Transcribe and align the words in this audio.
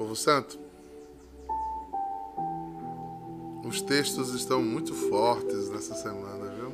Povo 0.00 0.16
Santo, 0.16 0.58
os 3.62 3.82
textos 3.82 4.32
estão 4.32 4.62
muito 4.62 4.94
fortes 4.94 5.68
nessa 5.68 5.94
semana, 5.94 6.50
viu? 6.54 6.72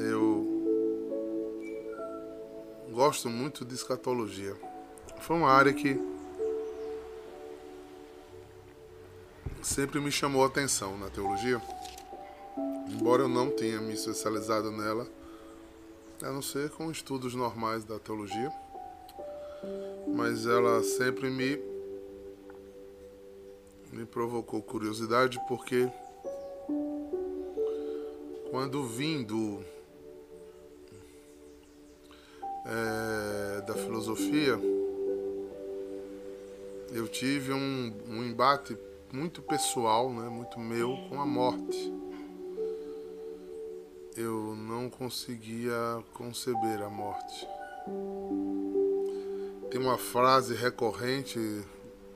Eu 0.00 0.46
gosto 2.92 3.28
muito 3.28 3.64
de 3.64 3.74
escatologia. 3.74 4.54
Foi 5.18 5.34
uma 5.36 5.50
área 5.50 5.72
que 5.72 6.00
sempre 9.64 9.98
me 9.98 10.12
chamou 10.12 10.44
a 10.44 10.46
atenção 10.46 10.96
na 10.96 11.10
teologia, 11.10 11.60
embora 12.88 13.22
eu 13.22 13.28
não 13.28 13.50
tenha 13.50 13.80
me 13.80 13.94
especializado 13.94 14.70
nela, 14.70 15.08
a 16.22 16.30
não 16.30 16.40
ser 16.40 16.70
com 16.70 16.88
estudos 16.88 17.34
normais 17.34 17.82
da 17.82 17.98
teologia, 17.98 18.61
mas 20.06 20.46
ela 20.46 20.82
sempre 20.82 21.30
me 21.30 21.60
me 23.92 24.06
provocou 24.06 24.62
curiosidade 24.62 25.38
porque 25.46 25.90
quando 28.50 28.84
vim 28.84 29.22
do 29.22 29.62
é, 32.64 33.60
da 33.62 33.74
filosofia 33.74 34.58
eu 36.94 37.08
tive 37.08 37.52
um, 37.52 37.92
um 38.08 38.22
embate 38.22 38.76
muito 39.12 39.42
pessoal, 39.42 40.10
né, 40.10 40.28
muito 40.28 40.58
meu, 40.60 40.96
com 41.08 41.20
a 41.20 41.26
morte. 41.26 41.92
Eu 44.16 44.54
não 44.56 44.90
conseguia 44.90 46.02
conceber 46.12 46.82
a 46.82 46.90
morte. 46.90 47.46
Tem 49.72 49.80
uma 49.80 49.96
frase 49.96 50.52
recorrente 50.52 51.38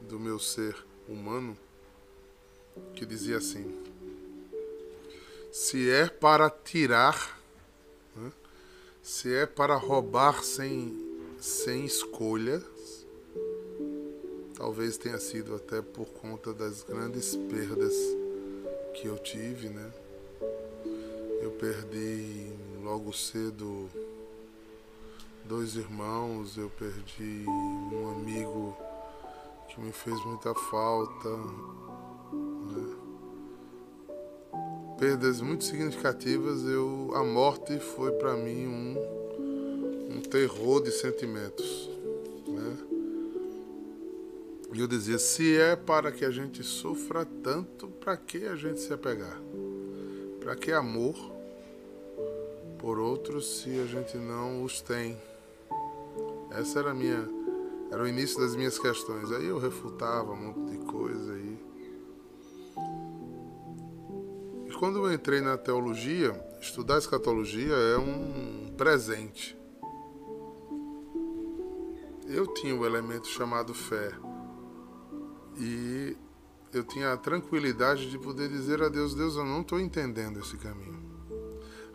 do 0.02 0.20
meu 0.20 0.38
ser 0.38 0.76
humano 1.08 1.56
que 2.94 3.06
dizia 3.06 3.38
assim: 3.38 3.74
Se 5.50 5.90
é 5.90 6.06
para 6.06 6.50
tirar, 6.50 7.40
né, 8.14 8.30
se 9.02 9.34
é 9.34 9.46
para 9.46 9.74
roubar 9.74 10.44
sem, 10.44 10.94
sem 11.40 11.86
escolha, 11.86 12.62
Talvez 14.54 14.98
tenha 14.98 15.18
sido 15.18 15.54
até 15.54 15.80
por 15.80 16.06
conta 16.06 16.52
das 16.52 16.82
grandes 16.82 17.36
perdas 17.36 17.94
que 18.94 19.06
eu 19.06 19.18
tive, 19.18 19.68
né? 19.68 19.92
Eu 21.42 21.50
perdi 21.52 22.52
logo 22.82 23.12
cedo 23.12 23.88
dois 25.46 25.76
irmãos, 25.76 26.56
eu 26.56 26.68
perdi 26.70 27.44
um 27.46 28.10
amigo 28.10 28.76
que 29.68 29.80
me 29.80 29.92
fez 29.92 30.24
muita 30.24 30.54
falta, 30.54 31.28
né? 31.30 32.96
Perdas 34.98 35.40
muito 35.40 35.64
significativas, 35.64 36.64
eu 36.64 37.12
a 37.14 37.22
morte 37.22 37.78
foi 37.78 38.12
para 38.12 38.34
mim 38.34 38.66
um, 38.66 40.16
um 40.16 40.20
terror 40.22 40.82
de 40.82 40.90
sentimentos. 40.90 41.96
E 44.76 44.80
eu 44.80 44.86
dizia: 44.86 45.18
se 45.18 45.56
é 45.56 45.74
para 45.74 46.12
que 46.12 46.22
a 46.22 46.30
gente 46.30 46.62
sofra 46.62 47.24
tanto, 47.42 47.88
para 47.88 48.14
que 48.14 48.44
a 48.44 48.54
gente 48.54 48.78
se 48.78 48.92
apegar? 48.92 49.40
Para 50.38 50.54
que 50.54 50.70
amor 50.70 51.16
por 52.78 52.98
outros 52.98 53.60
se 53.60 53.80
a 53.80 53.86
gente 53.86 54.18
não 54.18 54.62
os 54.62 54.82
tem? 54.82 55.16
Essa 56.56 56.78
era 56.78 56.94
minha 56.94 57.28
era 57.90 58.02
o 58.02 58.06
início 58.06 58.40
das 58.40 58.56
minhas 58.56 58.78
questões. 58.78 59.30
Aí 59.30 59.46
eu 59.46 59.58
refutava 59.58 60.32
um 60.32 60.36
monte 60.36 60.70
de 60.72 60.78
coisa 60.86 61.32
aí. 61.32 61.58
E 64.66 64.72
quando 64.78 64.98
eu 64.98 65.12
entrei 65.12 65.40
na 65.40 65.56
teologia, 65.56 66.32
estudar 66.60 66.98
escatologia 66.98 67.74
é 67.74 67.98
um 67.98 68.74
presente. 68.76 69.56
Eu 72.26 72.46
tinha 72.54 72.74
o 72.74 72.80
um 72.80 72.86
elemento 72.86 73.28
chamado 73.28 73.72
fé. 73.72 74.10
E 75.58 76.16
eu 76.72 76.82
tinha 76.82 77.12
a 77.12 77.16
tranquilidade 77.16 78.10
de 78.10 78.18
poder 78.18 78.48
dizer 78.48 78.82
a 78.82 78.88
Deus: 78.88 79.14
Deus, 79.14 79.36
eu 79.36 79.44
não 79.44 79.60
estou 79.60 79.78
entendendo 79.78 80.40
esse 80.40 80.56
caminho. 80.56 81.00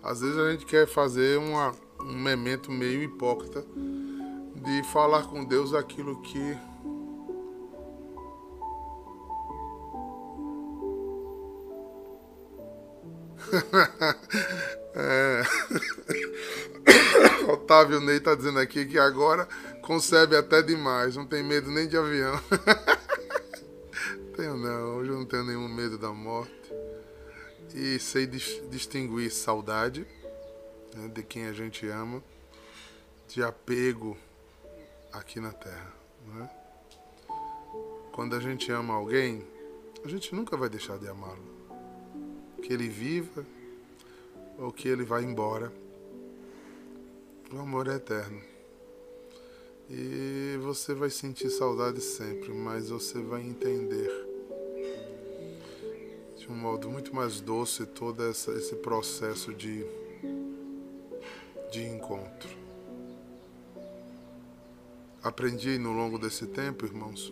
Às 0.02 0.22
vezes 0.22 0.38
a 0.38 0.52
gente 0.52 0.66
quer 0.66 0.88
fazer 0.88 1.38
uma, 1.38 1.75
um 2.00 2.18
memento 2.18 2.72
meio 2.72 3.03
hipócrita 3.03 3.63
de 4.62 4.84
falar 4.84 5.24
com 5.24 5.44
Deus 5.44 5.74
aquilo 5.74 6.22
que 6.22 6.58
é. 14.96 15.42
Otávio 17.52 18.00
Ney 18.00 18.18
está 18.18 18.36
dizendo 18.36 18.60
aqui 18.60 18.86
que 18.86 19.00
agora 19.00 19.48
concebe 19.82 20.36
até 20.36 20.62
demais, 20.62 21.16
não 21.16 21.26
tem 21.26 21.44
medo 21.44 21.72
nem 21.72 21.88
de 21.88 21.98
avião. 21.98 22.40
Tenho 24.36 24.56
não, 24.58 24.98
hoje 24.98 25.10
eu 25.10 25.18
não 25.18 25.26
tenho 25.26 25.44
nenhum 25.44 25.68
medo 25.68 25.98
da 25.98 26.10
morte. 26.10 26.52
E 27.74 28.00
sei 28.00 28.26
dis 28.26 28.62
distinguir 28.70 29.30
saudade 29.32 30.08
né, 30.96 31.10
de 31.10 31.22
quem 31.24 31.48
a 31.48 31.54
gente 31.54 31.88
ama, 31.88 32.24
de 33.28 33.44
apego 33.44 34.18
aqui 35.12 35.40
na 35.40 35.52
Terra. 35.52 35.94
Né? 36.28 36.50
Quando 38.12 38.36
a 38.36 38.40
gente 38.40 38.72
ama 38.72 38.94
alguém, 38.94 39.46
a 40.04 40.08
gente 40.08 40.34
nunca 40.36 40.58
vai 40.58 40.70
deixar 40.70 40.98
de 40.98 41.08
amá-lo. 41.08 41.44
Que 42.62 42.74
ele 42.74 42.88
viva 42.88 43.46
ou 44.58 44.72
que 44.72 44.88
ele 44.88 45.04
vá 45.04 45.22
embora. 45.22 45.72
O 47.54 47.60
amor 47.60 47.88
é 47.88 47.96
eterno. 47.96 48.42
E 49.90 50.58
você 50.62 50.94
vai 50.94 51.10
sentir 51.10 51.50
saudade 51.50 52.00
sempre, 52.00 52.54
mas 52.54 52.90
você 52.90 53.22
vai 53.22 53.42
entender 53.42 54.10
de 56.38 56.50
um 56.50 56.56
modo 56.56 56.90
muito 56.90 57.14
mais 57.14 57.42
doce 57.42 57.86
todo 57.86 58.24
essa, 58.24 58.52
esse 58.54 58.76
processo 58.78 59.54
de, 59.54 59.86
de 61.72 61.86
encontro. 61.86 62.61
Aprendi 65.24 65.78
no 65.78 65.92
longo 65.92 66.18
desse 66.18 66.48
tempo, 66.48 66.86
irmãos, 66.86 67.32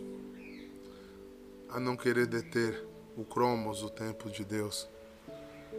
a 1.68 1.80
não 1.80 1.96
querer 1.96 2.26
deter 2.26 2.86
o 3.16 3.24
cromos, 3.24 3.82
o 3.82 3.90
tempo 3.90 4.30
de 4.30 4.44
Deus. 4.44 4.88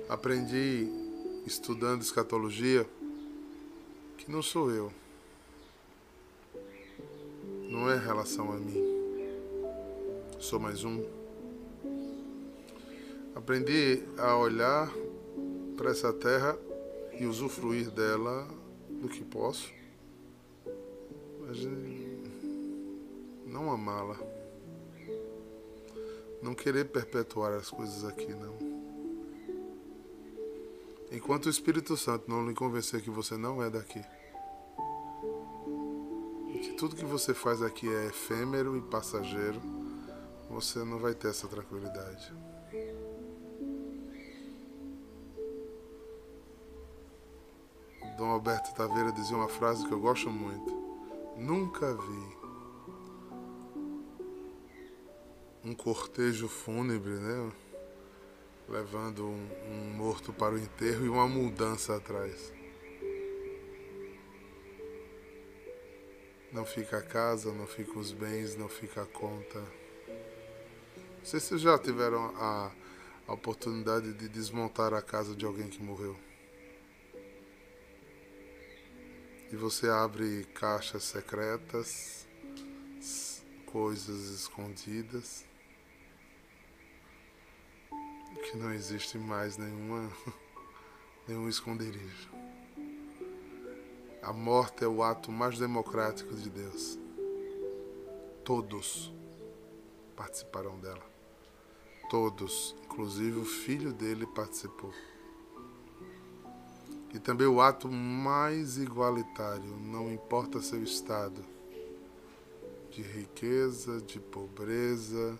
Aprendi, 0.10 0.88
estudando 1.46 2.02
escatologia, 2.02 2.88
que 4.18 4.32
não 4.32 4.42
sou 4.42 4.72
eu 4.72 4.92
não 7.72 7.90
é 7.90 7.98
relação 7.98 8.52
a 8.52 8.58
mim. 8.58 8.76
Sou 10.40 10.60
mais 10.60 10.84
um. 10.84 11.02
Aprendi 13.34 14.04
a 14.18 14.36
olhar 14.36 14.92
para 15.78 15.90
essa 15.90 16.12
terra 16.12 16.60
e 17.18 17.26
usufruir 17.26 17.90
dela 17.90 18.46
do 18.90 19.08
que 19.08 19.24
posso, 19.24 19.72
mas 21.40 21.60
não 23.62 23.72
amá-la. 23.72 24.18
Não 26.42 26.56
querer 26.56 26.86
perpetuar 26.86 27.54
as 27.54 27.70
coisas 27.70 28.04
aqui, 28.04 28.34
não. 28.34 28.58
Enquanto 31.12 31.46
o 31.46 31.50
Espírito 31.50 31.96
Santo 31.96 32.30
não 32.30 32.48
lhe 32.48 32.56
convencer 32.56 33.02
que 33.02 33.10
você 33.10 33.38
não 33.38 33.62
é 33.62 33.70
daqui 33.70 34.02
tudo 36.82 36.96
que 36.96 37.06
você 37.06 37.32
faz 37.32 37.62
aqui 37.62 37.88
é 37.88 38.08
efêmero 38.08 38.76
e 38.76 38.82
passageiro, 38.82 39.62
você 40.50 40.80
não 40.80 40.98
vai 40.98 41.14
ter 41.14 41.28
essa 41.28 41.48
tranquilidade. 41.48 42.34
Dom 48.18 48.32
Alberto 48.32 48.74
Taveira 48.74 49.12
dizia 49.12 49.38
uma 49.38 49.48
frase 49.48 49.88
que 49.88 49.92
eu 49.92 50.00
gosto 50.00 50.28
muito. 50.32 50.72
Nunca 51.38 51.94
vi 51.94 52.41
um 55.72 55.76
cortejo 55.76 56.48
fúnebre, 56.48 57.14
né? 57.14 57.52
Levando 58.68 59.26
um, 59.26 59.50
um 59.68 59.94
morto 59.96 60.34
para 60.34 60.54
o 60.54 60.60
enterro 60.60 61.06
e 61.06 61.10
uma 61.10 61.28
mudança 61.28 61.96
atrás. 61.96 62.54
Não 66.52 66.66
fica 66.66 66.98
a 66.98 67.02
casa, 67.02 67.54
não 67.54 67.66
fica 67.66 67.98
os 67.98 68.12
bens, 68.12 68.56
não 68.56 68.68
fica 68.68 69.04
a 69.04 69.06
conta. 69.06 69.60
Não 69.60 71.26
sei 71.26 71.40
se 71.40 71.48
vocês 71.48 71.62
já 71.62 71.80
tiveram 71.80 72.34
a, 72.36 72.72
a 73.28 73.34
oportunidade 73.34 74.14
de 74.14 74.28
desmontar 74.28 74.94
a 74.94 75.02
casa 75.02 75.34
de 75.36 75.46
alguém 75.46 75.68
que 75.70 75.82
morreu. 75.82 76.18
e 79.52 79.56
você 79.58 79.90
abre 79.90 80.46
caixas 80.54 81.04
secretas, 81.04 82.26
coisas 83.66 84.30
escondidas, 84.30 85.44
que 88.52 88.58
não 88.58 88.74
existe 88.74 89.18
mais 89.18 89.58
nenhuma, 89.58 90.12
nenhum 91.26 91.48
esconderijo. 91.48 92.30
A 94.22 94.34
morte 94.34 94.84
é 94.84 94.88
o 94.88 95.02
ato 95.02 95.32
mais 95.32 95.58
democrático 95.58 96.36
de 96.36 96.50
Deus. 96.50 97.00
Todos 98.44 99.14
participarão 100.18 100.78
dela. 100.80 101.10
Todos, 102.10 102.76
inclusive 102.84 103.40
o 103.40 103.46
filho 103.46 103.94
dele 103.94 104.28
participou. 104.28 104.94
E 107.14 107.20
também 107.20 107.48
o 107.48 107.62
ato 107.62 107.90
mais 107.90 108.78
igualitário, 108.78 109.78
não 109.78 110.12
importa 110.12 110.62
seu 110.62 110.84
estado 110.84 111.42
de 112.90 113.02
riqueza, 113.02 114.02
de 114.02 114.20
pobreza, 114.20 115.40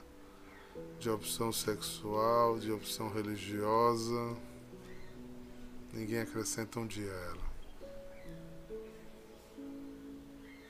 de 1.02 1.10
opção 1.10 1.52
sexual, 1.52 2.60
de 2.60 2.72
opção 2.72 3.10
religiosa. 3.10 4.38
Ninguém 5.92 6.20
acrescenta 6.20 6.80
um 6.80 6.86
dia 6.86 7.12
a 7.12 7.16
ela. 7.16 7.52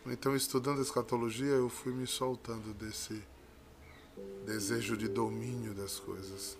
Então, 0.05 0.33
estudando 0.33 0.81
escatologia, 0.81 1.51
eu 1.51 1.67
fui 1.67 1.91
me 1.91 2.07
soltando 2.07 2.73
desse 2.73 3.21
desejo 4.45 4.95
de 4.95 5.09
domínio 5.09 5.73
das 5.73 5.99
coisas. 5.99 6.57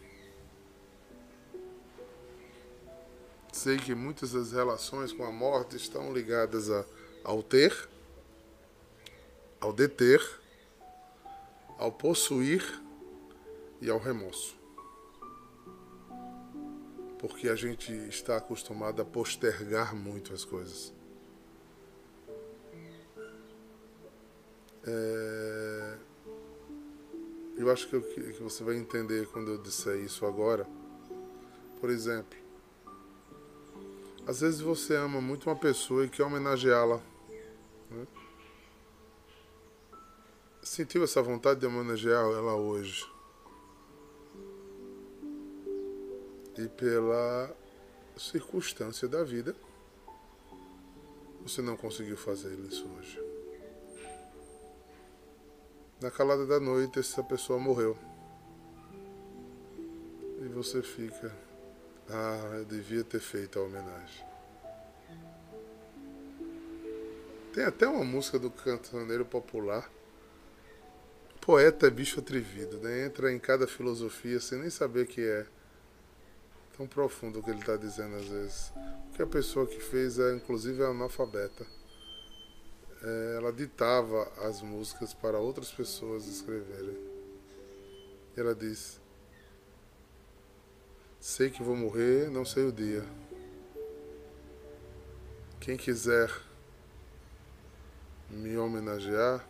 Sei 3.53 3.77
que 3.77 3.95
muitas 3.95 4.33
das 4.33 4.51
relações 4.51 5.13
com 5.13 5.23
a 5.23 5.31
morte 5.31 5.77
estão 5.77 6.13
ligadas 6.13 6.69
a, 6.69 6.83
ao 7.23 7.41
ter, 7.41 7.87
ao 9.61 9.71
deter, 9.71 10.21
ao 11.77 11.89
possuir 11.89 12.81
e 13.81 13.89
ao 13.89 13.97
remorso. 13.97 14.55
Porque 17.17 17.49
a 17.49 17.55
gente 17.55 17.91
está 18.07 18.37
acostumado 18.37 19.01
a 19.01 19.05
postergar 19.05 19.95
muito 19.95 20.33
as 20.33 20.45
coisas. 20.45 20.93
É... 24.83 25.97
Eu 27.57 27.71
acho 27.71 27.87
que, 27.87 27.95
eu, 27.95 28.01
que 28.01 28.41
você 28.41 28.63
vai 28.63 28.75
entender 28.75 29.27
quando 29.27 29.51
eu 29.51 29.57
disser 29.57 29.97
isso 29.97 30.25
agora. 30.25 30.65
Por 31.79 31.89
exemplo, 31.89 32.37
às 34.25 34.41
vezes 34.41 34.61
você 34.61 34.95
ama 34.95 35.19
muito 35.19 35.49
uma 35.49 35.55
pessoa 35.55 36.05
e 36.05 36.09
quer 36.09 36.23
homenageá-la. 36.23 37.01
Né? 37.89 38.07
Sentiu 40.61 41.03
essa 41.03 41.21
vontade 41.21 41.59
de 41.59 41.65
homenagear 41.65 42.23
ela 42.23 42.55
hoje? 42.55 43.05
E 46.61 46.67
pela 46.67 47.51
circunstância 48.15 49.07
da 49.07 49.23
vida, 49.23 49.55
você 51.41 51.59
não 51.59 51.75
conseguiu 51.75 52.15
fazer 52.15 52.53
isso 52.69 52.87
hoje. 52.97 53.19
Na 55.99 56.11
calada 56.11 56.45
da 56.45 56.59
noite, 56.59 56.99
essa 56.99 57.23
pessoa 57.23 57.57
morreu. 57.57 57.97
E 60.39 60.47
você 60.49 60.83
fica, 60.83 61.35
ah, 62.07 62.57
eu 62.59 62.65
devia 62.65 63.03
ter 63.03 63.19
feito 63.19 63.57
a 63.57 63.63
homenagem. 63.63 64.23
Tem 67.53 67.63
até 67.63 67.87
uma 67.87 68.05
música 68.05 68.37
do 68.37 68.51
cantoneiro 68.51 69.25
popular. 69.25 69.91
Poeta 71.39 71.87
é 71.87 71.89
bicho 71.89 72.19
atrevido, 72.19 72.77
né? 72.77 73.05
Entra 73.05 73.31
em 73.33 73.39
cada 73.39 73.65
filosofia 73.65 74.39
sem 74.39 74.59
nem 74.59 74.69
saber 74.69 75.05
o 75.05 75.07
que 75.07 75.21
é. 75.21 75.47
Tão 76.81 76.87
profundo 76.87 77.37
o 77.37 77.43
que 77.43 77.51
ele 77.51 77.59
está 77.59 77.77
dizendo 77.77 78.15
às 78.15 78.25
vezes. 78.25 78.73
Porque 79.05 79.21
a 79.21 79.27
pessoa 79.27 79.67
que 79.67 79.79
fez 79.79 80.17
é, 80.17 80.33
inclusive, 80.33 80.81
é 80.81 80.87
analfabeta 80.87 81.63
é, 83.03 83.35
ela 83.37 83.53
ditava 83.53 84.23
as 84.47 84.63
músicas 84.63 85.13
para 85.13 85.37
outras 85.37 85.69
pessoas 85.71 86.25
escreverem. 86.25 86.97
E 88.35 88.39
ela 88.39 88.55
disse: 88.55 88.99
Sei 91.19 91.51
que 91.51 91.61
vou 91.61 91.75
morrer, 91.75 92.31
não 92.31 92.43
sei 92.43 92.65
o 92.65 92.71
dia. 92.71 93.05
Quem 95.59 95.77
quiser 95.77 96.31
me 98.27 98.57
homenagear, 98.57 99.47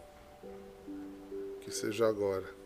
que 1.61 1.71
seja 1.71 2.09
agora. 2.09 2.60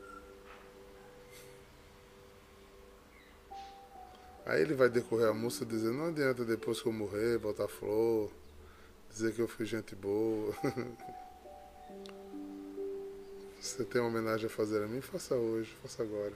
Aí 4.46 4.62
ele 4.62 4.76
vai 4.76 4.90
decorrer 4.90 5.28
a 5.28 5.34
música 5.34 5.66
dizendo: 5.66 5.94
Não 5.94 6.08
adianta 6.08 6.46
depois 6.46 6.82
que 6.82 6.88
eu 6.88 6.94
morrer 6.94 7.40
botar 7.40 7.68
flor 7.68 8.32
dizer 9.16 9.34
que 9.34 9.42
eu 9.42 9.48
fui 9.48 9.66
gente 9.66 9.96
boa. 9.96 10.54
Se 13.62 13.78
você 13.78 13.86
tem 13.86 14.02
uma 14.02 14.10
homenagem 14.10 14.48
a 14.48 14.50
fazer 14.50 14.84
a 14.84 14.88
mim, 14.88 15.00
faça 15.00 15.36
hoje, 15.36 15.74
faça 15.82 16.04
agora. 16.04 16.36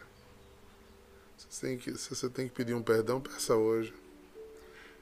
Se 1.38 1.46
você 1.50 1.68
tem 1.68 1.78
que, 1.78 1.98
se 1.98 2.10
você 2.10 2.30
tem 2.30 2.48
que 2.48 2.54
pedir 2.54 2.74
um 2.74 2.82
perdão, 2.82 3.20
peça 3.20 3.54
hoje. 3.56 3.94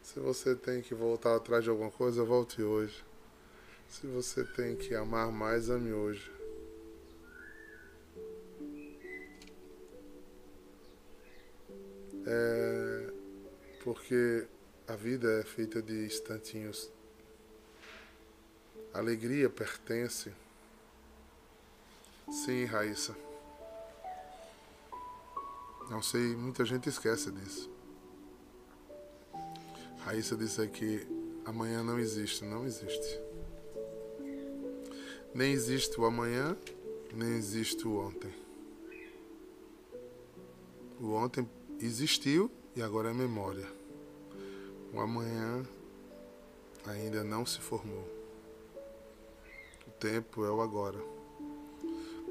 Se 0.02 0.20
você 0.20 0.56
tem 0.56 0.82
que 0.82 0.96
voltar 0.96 1.36
atrás 1.36 1.64
de 1.64 1.70
alguma 1.70 1.92
coisa, 1.92 2.24
volte 2.24 2.64
hoje. 2.64 3.06
Se 3.88 4.08
você 4.08 4.44
tem 4.44 4.76
que 4.76 4.96
amar 4.96 5.32
mais, 5.32 5.70
ame 5.70 5.94
hoje. 5.94 6.32
É 12.26 12.67
porque 13.88 14.46
a 14.86 14.98
vida 14.98 15.40
é 15.40 15.44
feita 15.44 15.82
de 15.82 16.08
instantinhos 16.08 16.92
alegria 18.94 19.50
pertence. 19.50 20.34
Sim, 22.30 22.66
Raíssa. 22.66 23.16
Não 25.90 26.02
sei, 26.02 26.36
muita 26.36 26.66
gente 26.66 26.90
esquece 26.90 27.32
disso. 27.32 27.72
Raíssa 30.00 30.36
disse 30.36 30.68
que 30.68 31.08
amanhã 31.46 31.82
não 31.82 31.98
existe, 31.98 32.44
não 32.44 32.66
existe. 32.66 33.22
Nem 35.34 35.54
existe 35.54 35.98
o 35.98 36.04
amanhã, 36.04 36.58
nem 37.14 37.38
existe 37.38 37.88
o 37.88 38.00
ontem. 38.00 38.36
O 41.00 41.14
ontem 41.14 41.50
existiu 41.80 42.52
e 42.76 42.82
agora 42.82 43.12
é 43.12 43.14
memória. 43.14 43.77
O 44.94 45.00
amanhã 45.00 45.66
ainda 46.86 47.24
não 47.24 47.46
se 47.46 47.60
formou 47.60 48.18
tempo 50.00 50.46
é 50.46 50.52
o 50.52 50.62
agora. 50.62 50.98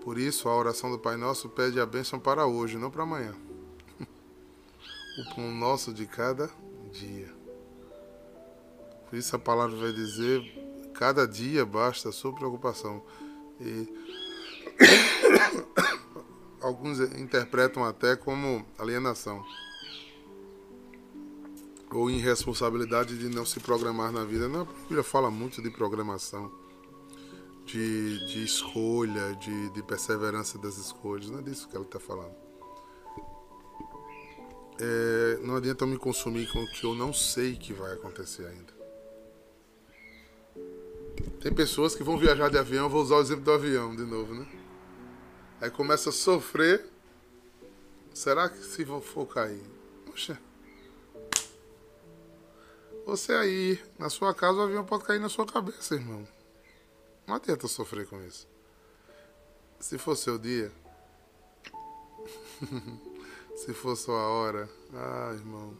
Por 0.02 0.18
isso, 0.18 0.48
a 0.48 0.56
oração 0.56 0.90
do 0.90 0.98
Pai 0.98 1.16
Nosso 1.16 1.48
pede 1.48 1.80
a 1.80 1.86
bênção 1.86 2.18
para 2.18 2.46
hoje, 2.46 2.78
não 2.78 2.90
para 2.90 3.02
amanhã. 3.02 3.34
o 4.00 5.34
pão 5.34 5.50
nosso 5.52 5.92
de 5.92 6.06
cada 6.06 6.48
dia. 6.92 7.32
Por 9.08 9.16
isso, 9.16 9.34
a 9.34 9.38
palavra 9.38 9.76
vai 9.76 9.92
dizer: 9.92 10.42
cada 10.94 11.26
dia 11.26 11.64
basta 11.66 12.08
a 12.08 12.12
sua 12.12 12.32
preocupação. 12.32 13.02
E 13.60 13.88
alguns 16.60 17.00
interpretam 17.00 17.84
até 17.84 18.14
como 18.14 18.64
alienação 18.78 19.44
ou 21.90 22.10
irresponsabilidade 22.10 23.16
de 23.18 23.28
não 23.28 23.46
se 23.46 23.60
programar 23.60 24.12
na 24.12 24.24
vida. 24.24 24.48
Não, 24.48 24.62
a 24.62 24.64
Bíblia 24.64 25.02
fala 25.02 25.30
muito 25.30 25.62
de 25.62 25.70
programação 25.70 26.50
de, 27.66 28.26
de 28.26 28.44
escolha, 28.44 29.34
de, 29.34 29.70
de 29.70 29.82
perseverança 29.82 30.56
das 30.58 30.78
escolhas. 30.78 31.28
Não 31.28 31.40
é 31.40 31.42
disso 31.42 31.68
que 31.68 31.76
ela 31.76 31.84
está 31.84 31.98
falando. 31.98 32.34
É, 34.78 35.38
não 35.42 35.56
adianta 35.56 35.84
eu 35.84 35.88
me 35.88 35.98
consumir 35.98 36.50
com 36.52 36.62
o 36.62 36.66
que 36.70 36.84
eu 36.84 36.94
não 36.94 37.12
sei 37.12 37.56
que 37.56 37.72
vai 37.72 37.94
acontecer 37.94 38.46
ainda. 38.46 38.76
Tem 41.40 41.52
pessoas 41.52 41.94
que 41.94 42.02
vão 42.02 42.18
viajar 42.18 42.50
de 42.50 42.58
avião, 42.58 42.88
vou 42.88 43.02
usar 43.02 43.16
o 43.16 43.20
exemplo 43.20 43.44
do 43.44 43.52
avião 43.52 43.94
de 43.94 44.04
novo, 44.04 44.34
né? 44.34 44.46
Aí 45.60 45.70
começa 45.70 46.10
a 46.10 46.12
sofrer. 46.12 46.84
Será 48.12 48.48
que 48.48 48.62
se 48.62 48.84
for 48.84 49.26
cair? 49.26 49.62
Poxa. 50.06 50.38
Você 53.06 53.32
aí, 53.34 53.80
na 54.00 54.10
sua 54.10 54.34
casa, 54.34 54.58
o 54.58 54.62
avião 54.62 54.84
pode 54.84 55.04
cair 55.04 55.20
na 55.20 55.28
sua 55.28 55.46
cabeça, 55.46 55.94
irmão. 55.94 56.26
Não 57.24 57.36
adianta 57.36 57.68
sofrer 57.68 58.04
com 58.04 58.20
isso. 58.26 58.48
Se 59.78 59.96
for 59.96 60.16
seu 60.16 60.36
dia, 60.36 60.72
se 63.54 63.72
for 63.72 63.94
sua 63.94 64.26
hora, 64.26 64.68
ah, 64.92 65.30
irmão, 65.34 65.78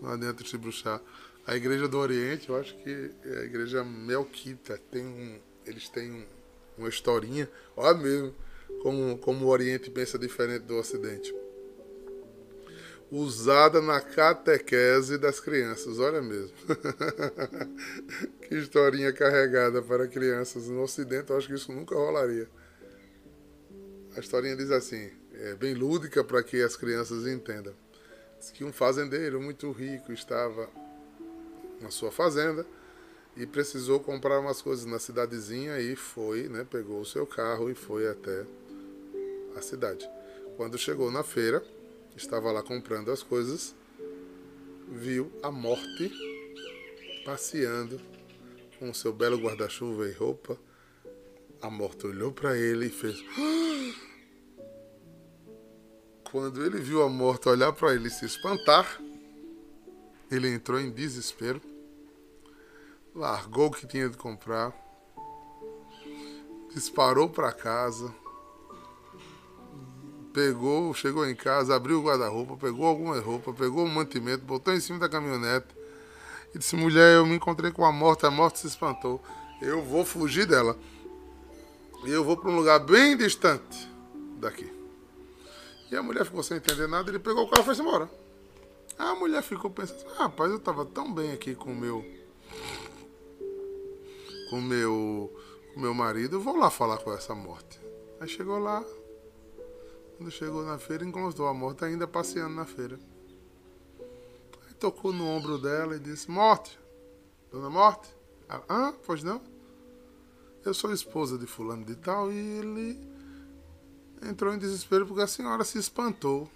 não 0.00 0.10
adianta 0.10 0.44
te 0.44 0.56
bruxar. 0.56 1.02
A 1.44 1.56
igreja 1.56 1.88
do 1.88 1.98
Oriente, 1.98 2.50
eu 2.50 2.56
acho 2.56 2.76
que 2.76 3.10
é 3.24 3.38
a 3.38 3.44
igreja 3.44 3.82
Melquita, 3.82 4.78
tem 4.92 5.04
um, 5.04 5.40
eles 5.66 5.88
têm 5.88 6.12
um, 6.12 6.26
uma 6.78 6.88
historinha, 6.88 7.50
olha 7.76 7.98
mesmo 7.98 8.32
como, 8.80 9.18
como 9.18 9.44
o 9.44 9.48
Oriente 9.48 9.90
pensa 9.90 10.16
diferente 10.16 10.62
do 10.62 10.76
Ocidente. 10.76 11.34
Usada 13.10 13.80
na 13.82 14.00
catequese 14.00 15.18
das 15.18 15.40
crianças, 15.40 15.98
olha 15.98 16.22
mesmo. 16.22 16.54
que 18.48 18.54
historinha 18.54 19.12
carregada 19.12 19.82
para 19.82 20.06
crianças. 20.06 20.68
No 20.68 20.82
Ocidente, 20.82 21.30
eu 21.30 21.36
acho 21.36 21.48
que 21.48 21.54
isso 21.54 21.72
nunca 21.72 21.94
rolaria. 21.94 22.48
A 24.16 24.20
historinha 24.20 24.54
diz 24.54 24.70
assim, 24.70 25.10
é 25.34 25.54
bem 25.54 25.74
lúdica 25.74 26.22
para 26.22 26.42
que 26.42 26.62
as 26.62 26.76
crianças 26.76 27.26
entendam. 27.26 27.74
Diz 28.38 28.50
que 28.50 28.64
um 28.64 28.72
fazendeiro 28.72 29.40
muito 29.40 29.70
rico 29.72 30.12
estava 30.12 30.68
na 31.80 31.90
sua 31.90 32.12
fazenda 32.12 32.64
e 33.36 33.46
precisou 33.46 34.00
comprar 34.00 34.38
umas 34.38 34.60
coisas 34.62 34.84
na 34.84 34.98
cidadezinha 34.98 35.80
e 35.80 35.96
foi, 35.96 36.48
né, 36.48 36.66
pegou 36.68 37.00
o 37.00 37.06
seu 37.06 37.26
carro 37.26 37.70
e 37.70 37.74
foi 37.74 38.08
até 38.08 38.44
a 39.56 39.62
cidade. 39.62 40.08
Quando 40.56 40.78
chegou 40.78 41.10
na 41.10 41.22
feira, 41.22 41.62
estava 42.16 42.50
lá 42.52 42.62
comprando 42.62 43.10
as 43.10 43.22
coisas, 43.22 43.74
viu 44.88 45.32
a 45.42 45.50
morte 45.50 46.12
passeando 47.24 48.00
com 48.78 48.92
seu 48.94 49.12
belo 49.12 49.38
guarda-chuva 49.38 50.08
e 50.08 50.12
roupa. 50.12 50.58
A 51.62 51.68
morte 51.68 52.06
olhou 52.06 52.32
para 52.32 52.56
ele 52.56 52.86
e 52.86 52.90
fez. 52.90 53.22
Quando 56.30 56.64
ele 56.64 56.78
viu 56.78 57.02
a 57.02 57.08
morte 57.08 57.48
olhar 57.48 57.72
para 57.72 57.94
ele 57.94 58.08
e 58.08 58.10
se 58.10 58.24
espantar, 58.24 59.00
ele 60.30 60.48
entrou 60.48 60.80
em 60.80 60.90
desespero 60.90 61.60
largou 63.14 63.66
o 63.66 63.70
que 63.70 63.86
tinha 63.86 64.08
de 64.08 64.16
comprar, 64.16 64.72
disparou 66.72 67.28
para 67.28 67.52
casa, 67.52 68.14
pegou, 70.32 70.92
chegou 70.94 71.26
em 71.26 71.34
casa, 71.34 71.74
abriu 71.74 72.00
o 72.00 72.04
guarda-roupa, 72.04 72.56
pegou 72.56 72.86
alguma 72.86 73.18
roupa, 73.20 73.52
pegou 73.52 73.84
um 73.84 73.88
mantimento, 73.88 74.44
botou 74.44 74.74
em 74.74 74.80
cima 74.80 74.98
da 74.98 75.08
caminhonete 75.08 75.66
e 76.54 76.58
disse: 76.58 76.76
Mulher, 76.76 77.16
eu 77.16 77.26
me 77.26 77.36
encontrei 77.36 77.70
com 77.70 77.84
a 77.84 77.92
morte, 77.92 78.26
a 78.26 78.30
morte 78.30 78.60
se 78.60 78.66
espantou. 78.66 79.22
Eu 79.60 79.82
vou 79.82 80.04
fugir 80.04 80.46
dela. 80.46 80.76
E 82.04 82.10
eu 82.10 82.24
vou 82.24 82.36
para 82.36 82.50
um 82.50 82.56
lugar 82.56 82.80
bem 82.80 83.16
distante 83.16 83.88
daqui. 84.38 84.72
E 85.90 85.96
a 85.96 86.02
mulher 86.02 86.24
ficou 86.24 86.42
sem 86.42 86.56
entender 86.56 86.86
nada, 86.86 87.10
ele 87.10 87.18
pegou 87.18 87.44
o 87.44 87.50
carro 87.50 87.62
e 87.62 87.74
foi 87.74 87.84
embora. 87.84 88.10
A 88.98 89.14
mulher 89.14 89.42
ficou 89.42 89.70
pensando: 89.70 90.04
ah, 90.16 90.24
Rapaz, 90.24 90.50
eu 90.50 90.56
estava 90.56 90.84
tão 90.84 91.12
bem 91.12 91.32
aqui 91.32 91.54
com 91.54 91.72
o 91.72 91.76
meu 91.76 92.04
com 94.48 94.60
meu 94.60 95.32
com 95.74 95.80
meu 95.80 95.94
marido, 95.94 96.40
vou 96.40 96.56
lá 96.56 96.70
falar 96.70 96.98
com 96.98 97.12
essa 97.12 97.34
morte. 97.34 97.78
Aí 98.20 98.28
chegou 98.28 98.58
lá, 98.58 98.84
quando 100.20 100.30
chegou 100.30 100.62
na 100.66 100.76
feira, 100.76 101.02
encontrou 101.02 101.48
a 101.48 101.54
morte 101.54 101.82
ainda 101.82 102.06
passeando 102.06 102.54
na 102.54 102.66
feira. 102.66 103.00
Aí 104.68 104.74
tocou 104.74 105.14
no 105.14 105.26
ombro 105.26 105.56
dela 105.56 105.96
e 105.96 105.98
disse: 105.98 106.30
Morte, 106.30 106.78
dona 107.50 107.70
Morte? 107.70 108.06
Ela, 108.46 108.62
ah, 108.68 108.92
pois 109.06 109.22
não? 109.22 109.40
Eu 110.62 110.74
sou 110.74 110.92
esposa 110.92 111.38
de 111.38 111.46
fulano 111.46 111.86
de 111.86 111.96
tal 111.96 112.30
e 112.30 112.36
ele 112.36 113.00
entrou 114.22 114.52
em 114.52 114.58
desespero 114.58 115.06
porque 115.06 115.22
a 115.22 115.26
senhora 115.26 115.64
se 115.64 115.78
espantou 115.78 116.50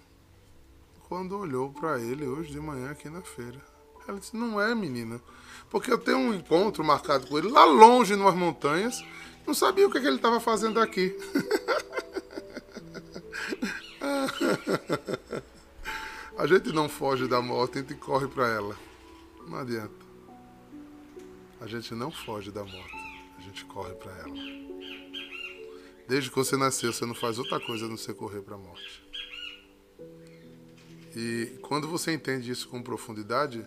quando 1.09 1.35
olhou 1.35 1.71
para 1.73 1.99
ele 1.99 2.27
hoje 2.27 2.51
de 2.51 2.59
manhã 2.59 2.91
aqui 2.91 3.09
na 3.09 3.23
feira. 3.23 3.59
Ela 4.07 4.19
disse: 4.19 4.37
Não 4.37 4.61
é, 4.61 4.75
menina. 4.75 5.19
Porque 5.71 5.91
eu 5.91 5.97
tenho 5.97 6.19
um 6.19 6.35
encontro 6.35 6.83
marcado 6.83 7.25
com 7.25 7.35
ele 7.35 7.49
lá 7.49 7.65
longe, 7.65 8.15
nas 8.15 8.35
montanhas. 8.35 9.03
Não 9.47 9.55
sabia 9.55 9.87
o 9.87 9.91
que, 9.91 9.97
é 9.97 10.01
que 10.01 10.07
ele 10.07 10.17
estava 10.17 10.39
fazendo 10.39 10.79
aqui. 10.79 11.17
A 16.37 16.45
gente 16.45 16.73
não 16.73 16.89
foge 16.89 17.27
da 17.27 17.41
morte, 17.41 17.77
a 17.77 17.81
gente 17.81 17.95
corre 17.95 18.27
para 18.27 18.45
ela. 18.49 18.77
Não 19.47 19.57
adianta. 19.57 20.05
A 21.61 21.65
gente 21.65 21.95
não 21.95 22.11
foge 22.11 22.51
da 22.51 22.61
morte, 22.63 22.95
a 23.37 23.41
gente 23.41 23.63
corre 23.63 23.93
para 23.93 24.11
ela. 24.11 24.35
Desde 26.09 26.29
que 26.29 26.35
você 26.35 26.57
nasceu, 26.57 26.91
você 26.91 27.05
não 27.05 27.15
faz 27.15 27.39
outra 27.39 27.57
coisa 27.59 27.85
a 27.85 27.87
não 27.87 27.95
ser 27.95 28.15
correr 28.15 28.41
para 28.41 28.55
a 28.55 28.57
morte. 28.57 29.01
E 31.15 31.57
quando 31.61 31.87
você 31.87 32.13
entende 32.13 32.51
isso 32.51 32.67
com 32.67 32.83
profundidade, 32.83 33.65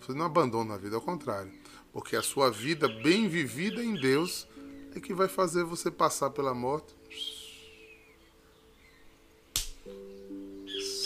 você 0.00 0.12
não 0.12 0.26
abandona 0.26 0.74
a 0.74 0.78
vida, 0.78 0.96
ao 0.96 1.02
contrário. 1.02 1.52
Porque 1.92 2.16
a 2.16 2.22
sua 2.22 2.50
vida 2.50 2.88
bem 2.88 3.28
vivida 3.28 3.82
em 3.82 3.94
Deus 3.94 4.48
é 4.96 5.00
que 5.00 5.14
vai 5.14 5.28
fazer 5.28 5.62
você 5.62 5.90
passar 5.92 6.30
pela 6.30 6.52
morte 6.52 6.92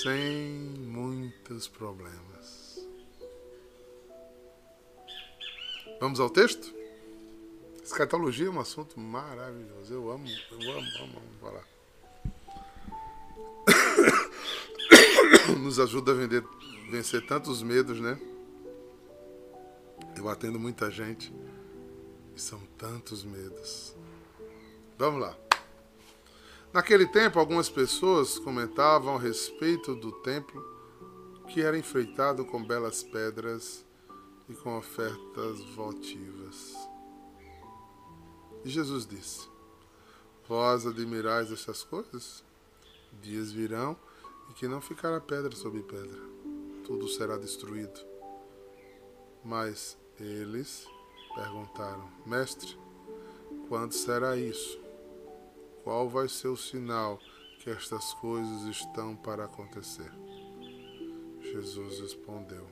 sem 0.04 0.50
muitos 0.86 1.66
problemas. 1.66 2.86
Vamos 5.98 6.20
ao 6.20 6.28
texto? 6.28 6.74
Escatologia 7.82 8.48
é 8.48 8.50
um 8.50 8.60
assunto 8.60 9.00
maravilhoso. 9.00 9.94
Eu 9.94 10.10
amo, 10.10 10.26
eu 10.50 10.72
amo, 10.72 10.86
amo, 11.00 11.18
amo 11.20 11.38
falar. 11.40 11.64
Nos 15.58 15.80
ajuda 15.80 16.12
a 16.12 16.14
vender, 16.14 16.44
vencer 16.90 17.24
tantos 17.26 17.62
medos, 17.62 17.98
né? 17.98 18.20
Eu 20.18 20.28
atendo 20.28 20.60
muita 20.60 20.90
gente 20.90 21.32
e 22.36 22.40
são 22.42 22.60
tantos 22.76 23.24
medos. 23.24 23.96
Vamos 24.98 25.22
lá. 25.22 25.43
Naquele 26.74 27.06
tempo, 27.06 27.38
algumas 27.38 27.70
pessoas 27.70 28.36
comentavam 28.36 29.14
a 29.14 29.20
respeito 29.20 29.94
do 29.94 30.10
templo 30.10 30.60
que 31.46 31.62
era 31.62 31.78
enfeitado 31.78 32.44
com 32.44 32.60
belas 32.64 33.00
pedras 33.00 33.86
e 34.48 34.56
com 34.56 34.76
ofertas 34.76 35.60
votivas. 35.76 36.74
E 38.64 38.68
Jesus 38.68 39.06
disse: 39.06 39.48
Vós 40.48 40.84
admirais 40.84 41.52
estas 41.52 41.84
coisas? 41.84 42.42
Dias 43.22 43.52
virão 43.52 43.96
e 44.50 44.54
que 44.54 44.66
não 44.66 44.80
ficará 44.80 45.20
pedra 45.20 45.54
sobre 45.54 45.80
pedra, 45.80 46.20
tudo 46.84 47.06
será 47.06 47.36
destruído. 47.36 48.00
Mas 49.44 49.96
eles 50.18 50.88
perguntaram: 51.36 52.10
Mestre, 52.26 52.76
quando 53.68 53.92
será 53.92 54.36
isso? 54.36 54.83
Qual 55.84 56.08
vai 56.08 56.30
ser 56.30 56.48
o 56.48 56.56
sinal 56.56 57.20
que 57.58 57.68
estas 57.68 58.14
coisas 58.14 58.62
estão 58.62 59.14
para 59.14 59.44
acontecer? 59.44 60.10
Jesus 61.42 62.00
respondeu: 62.00 62.66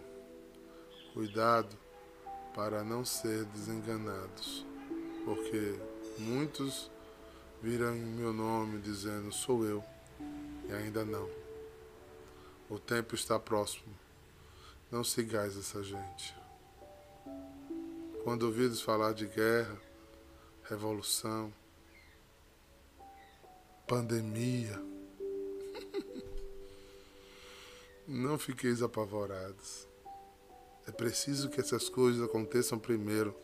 Cuidado 1.13 1.77
para 2.55 2.83
não 2.83 3.05
ser 3.05 3.45
desenganados, 3.45 4.65
porque 5.27 5.79
muitos 6.21 6.91
virão 7.61 7.95
em 7.95 8.01
meu 8.01 8.33
nome 8.33 8.81
dizendo: 8.81 9.31
Sou 9.31 9.63
eu, 9.67 9.85
e 10.67 10.73
ainda 10.73 11.05
não. 11.05 11.29
O 12.71 12.79
tempo 12.79 13.15
está 13.15 13.39
próximo. 13.39 13.95
Não 14.91 15.05
sigais 15.05 15.55
essa 15.55 15.85
gente. 15.85 16.35
Quando 18.25 18.45
ouvidos 18.45 18.81
falar 18.81 19.13
de 19.13 19.27
guerra, 19.27 19.77
revolução, 20.65 21.53
pandemia, 23.87 24.81
não 28.07 28.39
fiqueis 28.39 28.83
apavorados. 28.83 29.89
É 30.87 30.91
preciso 30.91 31.49
que 31.49 31.61
essas 31.61 31.89
coisas 31.89 32.23
aconteçam 32.23 32.79
primeiro, 32.79 33.35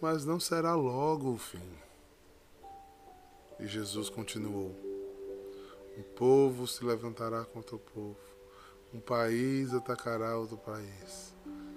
mas 0.00 0.24
não 0.24 0.40
será 0.40 0.74
logo 0.74 1.32
o 1.32 1.38
fim. 1.38 1.78
E 3.60 3.66
Jesus 3.66 4.08
continuou: 4.08 4.74
Um 5.96 6.02
povo 6.16 6.66
se 6.66 6.84
levantará 6.84 7.44
contra 7.44 7.76
o 7.76 7.78
povo, 7.78 8.18
um 8.92 9.00
país 9.00 9.72
atacará 9.72 10.36
outro 10.36 10.56
país 10.56 11.34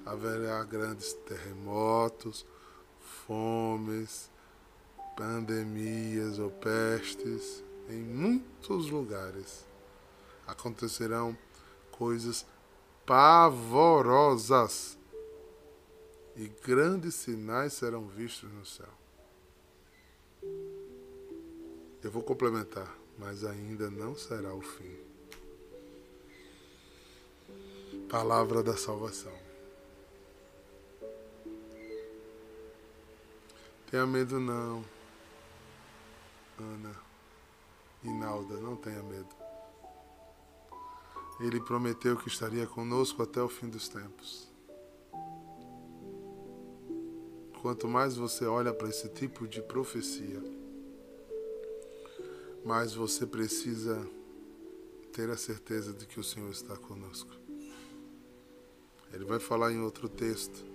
haverá 0.08 0.64
grandes 0.64 1.14
terremotos, 1.14 2.46
fomes, 3.26 4.32
pandemias 5.18 6.38
ou 6.38 6.52
pestes 6.52 7.64
em 7.90 8.00
muitos 8.00 8.90
lugares. 8.92 9.66
Acontecerão 10.46 11.36
coisas 11.92 12.46
pavorosas 13.04 14.96
e 16.36 16.48
grandes 16.64 17.16
sinais 17.16 17.74
serão 17.74 18.08
vistos 18.08 18.50
no 18.52 18.64
céu. 18.64 18.94
Eu 22.04 22.12
vou 22.12 22.22
complementar, 22.22 22.96
mas 23.18 23.44
ainda 23.44 23.90
não 23.90 24.16
será 24.16 24.54
o 24.54 24.62
fim. 24.62 24.96
Palavra 28.08 28.62
da 28.62 28.78
salvação. 28.78 29.34
Tenha 33.90 34.06
medo 34.06 34.40
não. 34.40 34.97
Ana. 36.64 36.96
Inalda, 38.04 38.58
não 38.58 38.76
tenha 38.76 39.02
medo. 39.04 39.36
Ele 41.40 41.60
prometeu 41.60 42.18
que 42.18 42.28
estaria 42.28 42.66
conosco 42.66 43.22
até 43.22 43.42
o 43.42 43.50
fim 43.50 43.70
dos 43.70 43.88
tempos. 43.88 44.48
Quanto 47.62 47.88
mais 47.88 48.16
você 48.16 48.46
olha 48.46 48.74
para 48.74 48.90
esse 48.90 49.10
tipo 49.10 49.48
de 49.48 49.62
profecia, 49.62 50.42
mais 52.64 52.94
você 52.94 53.26
precisa 53.26 54.08
ter 55.12 55.30
a 55.30 55.38
certeza 55.38 55.94
de 55.94 56.06
que 56.06 56.20
o 56.20 56.24
Senhor 56.24 56.50
está 56.52 56.76
conosco. 56.76 57.32
Ele 59.14 59.26
vai 59.26 59.40
falar 59.40 59.72
em 59.72 59.82
outro 59.82 60.08
texto. 60.10 60.66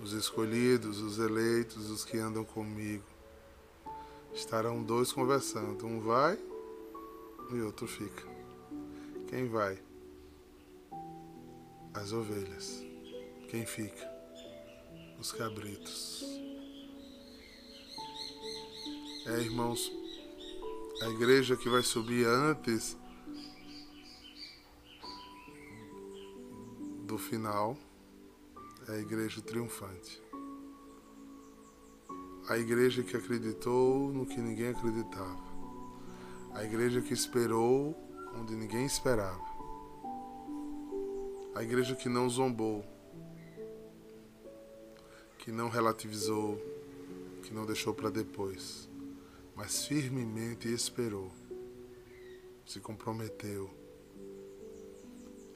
Os 0.00 0.12
escolhidos, 0.12 1.00
os 1.00 1.18
eleitos, 1.18 1.90
os 1.90 2.04
que 2.04 2.18
andam 2.18 2.44
comigo, 2.44 3.04
estarão 4.34 4.82
dois 4.82 5.12
conversando. 5.12 5.86
Um 5.86 6.00
vai 6.00 6.38
e 7.52 7.60
outro 7.60 7.86
fica. 7.86 8.22
Quem 9.28 9.48
vai? 9.48 9.78
As 11.94 12.12
ovelhas. 12.12 12.82
Quem 13.48 13.66
fica? 13.66 14.10
Os 15.18 15.32
cabritos. 15.32 16.24
É, 19.26 19.40
irmãos, 19.40 19.92
a 21.02 21.08
igreja 21.08 21.56
que 21.56 21.68
vai 21.68 21.82
subir 21.82 22.26
antes 22.26 22.96
do 27.04 27.18
final 27.18 27.76
é 28.88 28.92
a 28.92 28.98
igreja 28.98 29.42
triunfante. 29.42 30.21
A 32.52 32.58
igreja 32.58 33.02
que 33.02 33.16
acreditou 33.16 34.12
no 34.12 34.26
que 34.26 34.38
ninguém 34.38 34.68
acreditava. 34.68 35.42
A 36.52 36.62
igreja 36.62 37.00
que 37.00 37.14
esperou 37.14 37.96
onde 38.38 38.54
ninguém 38.54 38.84
esperava. 38.84 39.40
A 41.54 41.62
igreja 41.62 41.96
que 41.96 42.10
não 42.10 42.28
zombou, 42.28 42.84
que 45.38 45.50
não 45.50 45.70
relativizou, 45.70 46.60
que 47.42 47.54
não 47.54 47.64
deixou 47.64 47.94
para 47.94 48.10
depois, 48.10 48.86
mas 49.56 49.86
firmemente 49.86 50.68
esperou, 50.68 51.32
se 52.66 52.80
comprometeu, 52.80 53.70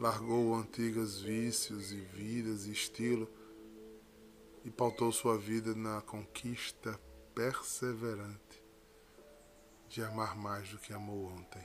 largou 0.00 0.54
antigos 0.54 1.20
vícios 1.20 1.92
e 1.92 1.96
vidas 2.14 2.66
e 2.66 2.72
estilo 2.72 3.28
e 4.66 4.70
pautou 4.70 5.12
sua 5.12 5.38
vida 5.38 5.76
na 5.76 6.00
conquista 6.02 7.00
perseverante 7.32 8.60
de 9.88 10.02
amar 10.02 10.36
mais 10.36 10.68
do 10.70 10.78
que 10.78 10.92
amou 10.92 11.26
ontem. 11.26 11.64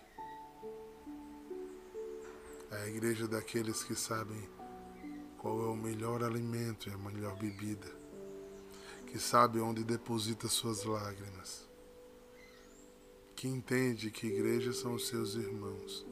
É 2.69 2.83
a 2.83 2.87
igreja 2.87 3.27
daqueles 3.27 3.83
que 3.83 3.95
sabem 3.95 4.47
qual 5.39 5.63
é 5.63 5.67
o 5.69 5.75
melhor 5.75 6.23
alimento 6.23 6.89
e 6.89 6.93
a 6.93 6.97
melhor 6.99 7.35
bebida, 7.39 7.91
que 9.07 9.17
sabe 9.17 9.59
onde 9.59 9.83
deposita 9.83 10.47
suas 10.47 10.83
lágrimas, 10.83 11.67
que 13.35 13.47
entende 13.47 14.11
que 14.11 14.27
igreja 14.27 14.73
são 14.73 14.93
os 14.93 15.07
seus 15.07 15.33
irmãos, 15.33 16.05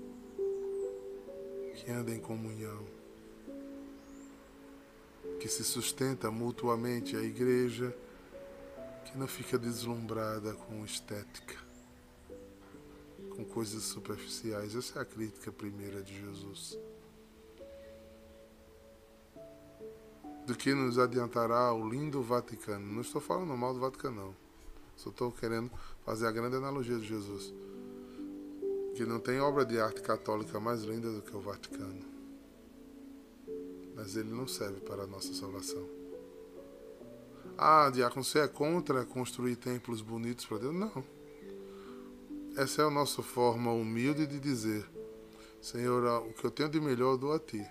que 1.75 1.91
anda 1.91 2.11
em 2.11 2.19
comunhão, 2.19 2.83
que 5.39 5.47
se 5.47 5.63
sustenta 5.63 6.31
mutuamente 6.31 7.15
a 7.15 7.21
igreja, 7.21 7.95
que 9.05 9.17
não 9.17 9.27
fica 9.27 9.57
deslumbrada 9.57 10.53
com 10.53 10.85
estética 10.85 11.69
com 13.39 13.45
coisas 13.45 13.83
superficiais. 13.83 14.75
Essa 14.75 14.99
é 14.99 15.01
a 15.01 15.05
crítica 15.05 15.49
primeira 15.49 16.01
de 16.01 16.13
Jesus. 16.19 16.77
Do 20.45 20.55
que 20.55 20.73
nos 20.73 20.99
adiantará 20.99 21.71
o 21.73 21.87
lindo 21.87 22.21
Vaticano? 22.21 22.85
Não 22.85 23.01
estou 23.01 23.21
falando 23.21 23.55
mal 23.55 23.73
do 23.73 23.79
Vaticano, 23.79 24.15
não. 24.15 24.35
Só 24.97 25.09
estou 25.09 25.31
querendo 25.31 25.71
fazer 26.03 26.27
a 26.27 26.31
grande 26.31 26.57
analogia 26.57 26.97
de 26.97 27.07
Jesus. 27.07 27.53
Que 28.95 29.05
não 29.05 29.19
tem 29.19 29.39
obra 29.39 29.63
de 29.63 29.79
arte 29.79 30.01
católica 30.01 30.59
mais 30.59 30.81
linda 30.83 31.09
do 31.09 31.21
que 31.21 31.33
o 31.33 31.39
Vaticano. 31.39 32.18
Mas 33.99 34.15
ele 34.15 34.31
não 34.33 34.47
serve 34.47 34.79
para 34.79 35.03
a 35.03 35.07
nossa 35.07 35.33
salvação. 35.33 35.85
Ah, 37.57 37.89
diácono, 37.93 38.23
você 38.23 38.39
é 38.39 38.47
contra 38.47 39.05
construir 39.05 39.57
templos 39.57 40.01
bonitos 40.01 40.45
para 40.45 40.59
Deus? 40.59 40.73
Não. 40.73 41.03
Essa 42.55 42.83
é 42.83 42.85
a 42.85 42.89
nossa 42.89 43.21
forma 43.21 43.73
humilde 43.73 44.25
de 44.25 44.39
dizer: 44.39 44.89
Senhor, 45.61 46.25
o 46.25 46.31
que 46.31 46.45
eu 46.45 46.49
tenho 46.49 46.69
de 46.69 46.79
melhor 46.79 47.11
eu 47.11 47.17
dou 47.17 47.33
a 47.33 47.39
ti, 47.39 47.61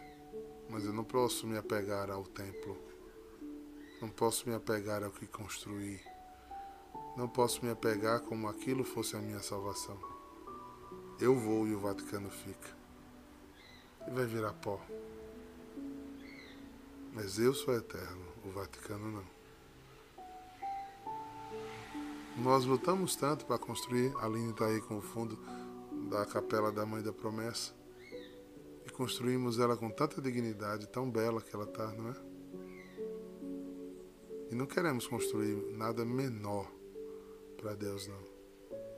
mas 0.68 0.84
eu 0.84 0.92
não 0.92 1.02
posso 1.02 1.46
me 1.46 1.56
apegar 1.56 2.10
ao 2.10 2.24
templo, 2.24 2.76
não 4.02 4.10
posso 4.10 4.46
me 4.46 4.54
apegar 4.54 5.02
ao 5.02 5.10
que 5.10 5.26
construí, 5.26 5.98
não 7.16 7.26
posso 7.26 7.64
me 7.64 7.70
apegar 7.70 8.20
como 8.20 8.48
aquilo 8.48 8.84
fosse 8.84 9.16
a 9.16 9.18
minha 9.18 9.40
salvação. 9.40 9.98
Eu 11.18 11.34
vou 11.34 11.66
e 11.66 11.74
o 11.74 11.80
Vaticano 11.80 12.28
fica, 12.28 12.68
e 14.06 14.10
vai 14.10 14.26
virar 14.26 14.52
pó. 14.52 14.78
Mas 17.20 17.36
eu 17.36 17.52
sou 17.52 17.74
eterno, 17.74 18.24
o 18.44 18.50
Vaticano 18.50 19.10
não. 19.10 19.24
Nós 22.36 22.64
lutamos 22.64 23.16
tanto 23.16 23.44
para 23.44 23.58
construir, 23.58 24.14
a 24.18 24.26
Aline 24.26 24.52
está 24.52 24.66
aí 24.66 24.80
com 24.80 24.98
o 24.98 25.02
fundo 25.02 25.36
da 26.08 26.24
Capela 26.24 26.70
da 26.70 26.86
Mãe 26.86 27.02
da 27.02 27.12
Promessa. 27.12 27.74
E 28.86 28.90
construímos 28.90 29.58
ela 29.58 29.76
com 29.76 29.90
tanta 29.90 30.22
dignidade, 30.22 30.86
tão 30.86 31.10
bela 31.10 31.42
que 31.42 31.52
ela 31.52 31.64
está, 31.64 31.88
não 31.90 32.10
é? 32.10 32.14
E 34.52 34.54
não 34.54 34.64
queremos 34.64 35.08
construir 35.08 35.56
nada 35.76 36.04
menor 36.04 36.70
para 37.56 37.74
Deus, 37.74 38.06
não. 38.06 38.22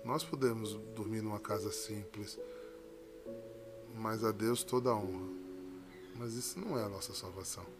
Nós 0.05 0.23
podemos 0.23 0.75
dormir 0.95 1.23
numa 1.23 1.41
casa 1.41 1.73
simples, 1.73 2.39
mas 3.95 4.23
a 4.23 4.31
Deus 4.31 4.63
toda 4.63 4.91
a 4.91 4.95
honra. 4.95 5.41
Mas 6.17 6.35
isso 6.35 6.61
não 6.61 6.79
é 6.79 6.85
a 6.85 6.89
nossa 6.91 7.15
salvação. 7.15 7.80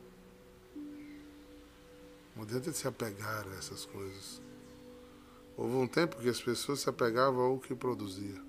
Não 2.35 2.45
adianta 2.45 2.73
se 2.73 2.87
apegar 2.87 3.47
a 3.47 3.57
essas 3.57 3.85
coisas. 3.85 4.41
Houve 5.57 5.75
um 5.75 5.87
tempo 5.87 6.17
que 6.17 6.29
as 6.29 6.41
pessoas 6.41 6.81
se 6.81 6.89
apegavam 6.89 7.43
ao 7.43 7.59
que 7.59 7.75
produzia. 7.75 8.43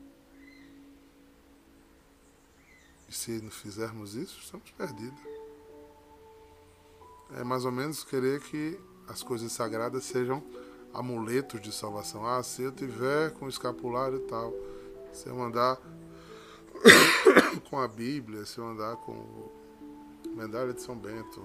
E 3.10 3.14
se 3.14 3.42
não 3.42 3.52
fizermos 3.52 4.16
isso, 4.16 4.40
estamos 4.40 4.72
perdidos. 4.72 5.20
É 7.36 7.44
mais 7.44 7.66
ou 7.66 7.72
menos 7.72 8.04
querer 8.04 8.40
que 8.42 8.80
as 9.08 9.22
coisas 9.22 9.52
sagradas 9.52 10.06
sejam 10.06 10.42
amuletos 10.94 11.62
de 11.62 11.72
salvação. 11.72 12.26
Ah, 12.26 12.42
se 12.44 12.62
eu 12.62 12.72
tiver 12.72 13.32
com 13.32 13.50
escapulário 13.50 14.18
e 14.18 14.28
tal, 14.28 14.54
se 15.12 15.28
eu 15.28 15.42
andar 15.42 15.78
com 17.70 17.80
a 17.80 17.88
Bíblia, 17.88 18.46
se 18.46 18.58
eu 18.58 18.66
andar 18.66 18.96
com 18.98 19.52
medalha 20.36 20.74
de 20.74 20.82
São 20.82 20.96
Bento 20.96 21.42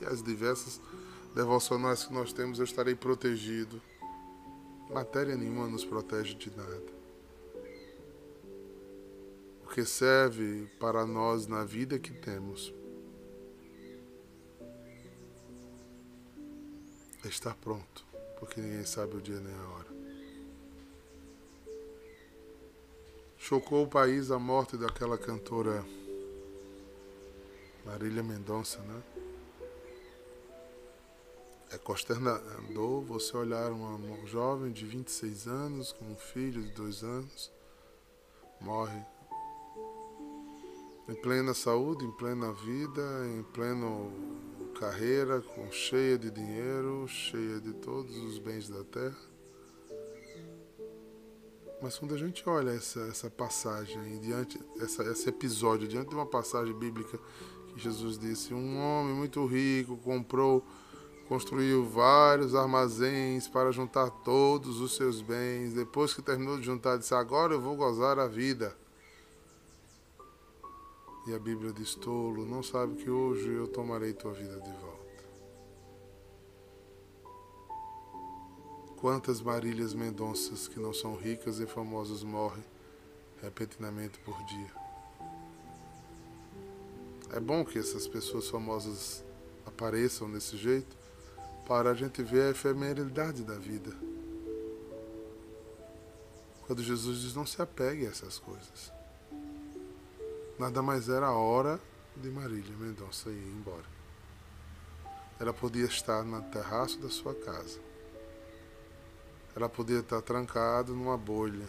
e 0.00 0.04
as 0.06 0.22
diversas 0.22 0.80
devocionais 1.34 2.04
que 2.04 2.12
nós 2.12 2.32
temos, 2.32 2.58
eu 2.58 2.64
estarei 2.64 2.94
protegido. 2.94 3.82
Matéria 4.90 5.36
nenhuma 5.36 5.66
nos 5.66 5.84
protege 5.84 6.34
de 6.34 6.50
nada. 6.56 6.94
O 9.64 9.68
que 9.74 9.84
serve 9.84 10.68
para 10.78 11.04
nós 11.04 11.46
na 11.46 11.64
vida 11.64 11.98
que 11.98 12.12
temos 12.12 12.72
é 17.24 17.28
estar 17.28 17.54
pronto, 17.54 18.06
porque 18.38 18.60
ninguém 18.60 18.84
sabe 18.84 19.16
o 19.16 19.20
dia 19.20 19.40
nem 19.40 19.54
a 19.54 19.68
hora. 19.70 19.94
Chocou 23.38 23.84
o 23.84 23.88
país 23.88 24.30
a 24.30 24.38
morte 24.38 24.76
daquela 24.76 25.18
cantora 25.18 25.84
Marília 27.84 28.22
Mendonça, 28.22 28.78
né? 28.80 29.23
É 31.74 31.78
consternador 31.78 33.02
você 33.02 33.36
olhar 33.36 33.72
uma, 33.72 34.26
jovem 34.26 34.72
de 34.72 34.86
26 34.86 35.48
anos 35.48 35.92
com 35.92 36.04
um 36.04 36.16
filho 36.16 36.62
de 36.62 36.70
dois 36.70 37.02
anos, 37.02 37.50
morre 38.60 39.04
em 41.08 41.14
plena 41.16 41.52
saúde, 41.52 42.04
em 42.04 42.12
plena 42.12 42.52
vida, 42.52 43.02
em 43.26 43.42
plena 43.42 43.86
carreira, 44.78 45.40
com 45.40 45.70
cheia 45.70 46.16
de 46.16 46.30
dinheiro, 46.30 47.06
cheia 47.08 47.60
de 47.60 47.72
todos 47.74 48.16
os 48.16 48.38
bens 48.38 48.68
da 48.68 48.84
terra. 48.84 49.18
Mas 51.82 51.98
quando 51.98 52.14
a 52.14 52.18
gente 52.18 52.48
olha 52.48 52.70
essa, 52.70 53.00
essa 53.00 53.28
passagem, 53.28 54.20
diante, 54.20 54.58
essa, 54.80 55.02
esse 55.10 55.28
episódio, 55.28 55.88
diante 55.88 56.08
de 56.08 56.14
uma 56.14 56.24
passagem 56.24 56.72
bíblica 56.72 57.18
que 57.68 57.80
Jesus 57.80 58.16
disse, 58.16 58.54
um 58.54 58.78
homem 58.78 59.14
muito 59.14 59.44
rico 59.44 59.96
comprou 59.98 60.64
construiu 61.28 61.84
vários 61.84 62.54
armazéns 62.54 63.48
para 63.48 63.72
juntar 63.72 64.10
todos 64.10 64.80
os 64.80 64.94
seus 64.96 65.20
bens. 65.20 65.72
Depois 65.72 66.14
que 66.14 66.22
terminou 66.22 66.58
de 66.58 66.64
juntar, 66.64 66.96
disse: 66.96 67.14
Agora 67.14 67.54
eu 67.54 67.60
vou 67.60 67.76
gozar 67.76 68.18
a 68.18 68.26
vida. 68.26 68.76
E 71.26 71.34
a 71.34 71.38
Bíblia 71.38 71.72
diz: 71.72 71.94
Tolo, 71.94 72.44
não 72.44 72.62
sabe 72.62 72.96
que 72.96 73.10
hoje 73.10 73.50
eu 73.50 73.66
tomarei 73.66 74.12
tua 74.12 74.32
vida 74.32 74.60
de 74.60 74.70
volta. 74.72 74.94
Quantas 78.96 79.40
Marílias 79.40 79.92
Mendonças 79.92 80.66
que 80.66 80.80
não 80.80 80.94
são 80.94 81.14
ricas 81.14 81.58
e 81.60 81.66
famosas 81.66 82.22
morrem 82.22 82.64
repentinamente 83.42 84.18
por 84.20 84.34
dia. 84.44 84.84
É 87.32 87.40
bom 87.40 87.64
que 87.64 87.78
essas 87.78 88.06
pessoas 88.06 88.48
famosas 88.48 89.22
apareçam 89.66 90.30
desse 90.30 90.56
jeito 90.56 91.03
para 91.66 91.90
a 91.90 91.94
gente 91.94 92.22
ver 92.22 92.42
a 92.42 92.50
efemeridade 92.50 93.42
da 93.42 93.54
vida. 93.54 93.92
Quando 96.66 96.82
Jesus 96.82 97.20
diz 97.20 97.34
não 97.34 97.46
se 97.46 97.60
apegue 97.60 98.06
a 98.06 98.10
essas 98.10 98.38
coisas. 98.38 98.92
Nada 100.58 100.82
mais 100.82 101.08
era 101.08 101.26
a 101.26 101.36
hora 101.36 101.80
de 102.16 102.30
Marília 102.30 102.76
Mendonça 102.76 103.28
ir 103.28 103.52
embora. 103.58 103.94
Ela 105.38 105.52
podia 105.52 105.84
estar 105.84 106.22
no 106.22 106.40
terraço 106.42 106.98
da 107.00 107.10
sua 107.10 107.34
casa 107.34 107.80
ela 109.56 109.68
podia 109.68 110.00
estar 110.00 110.20
trancada 110.20 110.92
numa 110.92 111.16
bolha. 111.16 111.68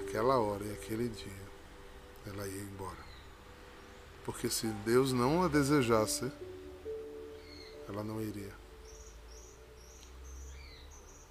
Aquela 0.00 0.38
hora 0.38 0.64
e 0.64 0.72
aquele 0.72 1.08
dia, 1.08 1.32
ela 2.26 2.46
ia 2.46 2.62
embora. 2.62 3.02
Porque 4.24 4.48
se 4.48 4.68
Deus 4.84 5.12
não 5.12 5.42
a 5.42 5.48
desejasse, 5.48 6.30
ela 7.92 8.02
não 8.02 8.20
iria. 8.20 8.52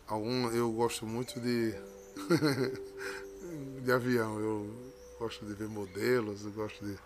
Algum, 0.08 0.50
eu 0.52 0.71
gosto 0.71 1.06
muito 1.06 1.39
de 1.39 1.74
de 3.84 3.91
avião. 3.91 4.39
Eu 4.39 4.93
gosto 5.19 5.45
de 5.45 5.54
ver 5.54 5.67
modelos, 5.67 6.43
eu 6.45 6.52
gosto 6.52 6.84
de 6.86 6.97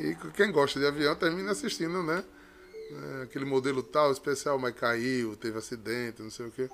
e 0.00 0.16
quem 0.34 0.50
gosta 0.50 0.80
de 0.80 0.86
avião 0.86 1.14
termina 1.14 1.50
assistindo, 1.50 2.02
né? 2.02 2.24
É, 3.18 3.22
aquele 3.24 3.44
modelo 3.44 3.82
tal, 3.82 4.10
especial, 4.10 4.58
mas 4.58 4.74
caiu, 4.74 5.36
teve 5.36 5.58
acidente, 5.58 6.22
não 6.22 6.30
sei 6.30 6.46
o 6.46 6.50
quê. 6.50 6.70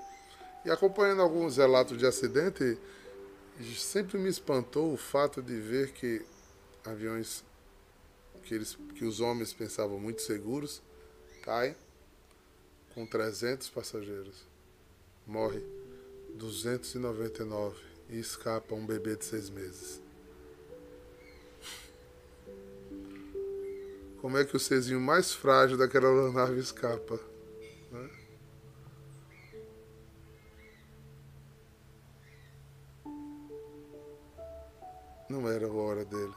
E 0.64 0.70
acompanhando 0.70 1.22
alguns 1.22 1.56
relatos 1.56 1.98
de 1.98 2.06
acidente, 2.06 2.78
sempre 3.76 4.16
me 4.16 4.28
espantou 4.28 4.92
o 4.92 4.96
fato 4.96 5.42
de 5.42 5.60
ver 5.60 5.90
que 5.90 6.24
aviões 6.84 7.44
que, 8.44 8.54
eles, 8.54 8.78
que 8.94 9.04
os 9.04 9.18
homens 9.18 9.52
pensavam 9.52 9.98
muito 9.98 10.22
seguros 10.22 10.80
caem 11.42 11.74
com 12.96 13.06
300 13.06 13.68
passageiros. 13.68 14.44
Morre 15.24 15.62
299 16.34 17.76
e 18.10 18.18
escapa 18.18 18.74
um 18.74 18.84
bebê 18.84 19.14
de 19.14 19.24
seis 19.24 19.48
meses. 19.48 20.00
como 24.26 24.38
é 24.38 24.44
que 24.44 24.56
o 24.56 24.58
serzinho 24.58 25.00
mais 25.00 25.32
frágil 25.32 25.78
daquela 25.78 26.32
nave 26.32 26.58
escapa. 26.58 27.20
Né? 27.92 28.10
Não 35.30 35.48
era 35.48 35.68
a 35.68 35.72
hora 35.72 36.04
dele. 36.04 36.34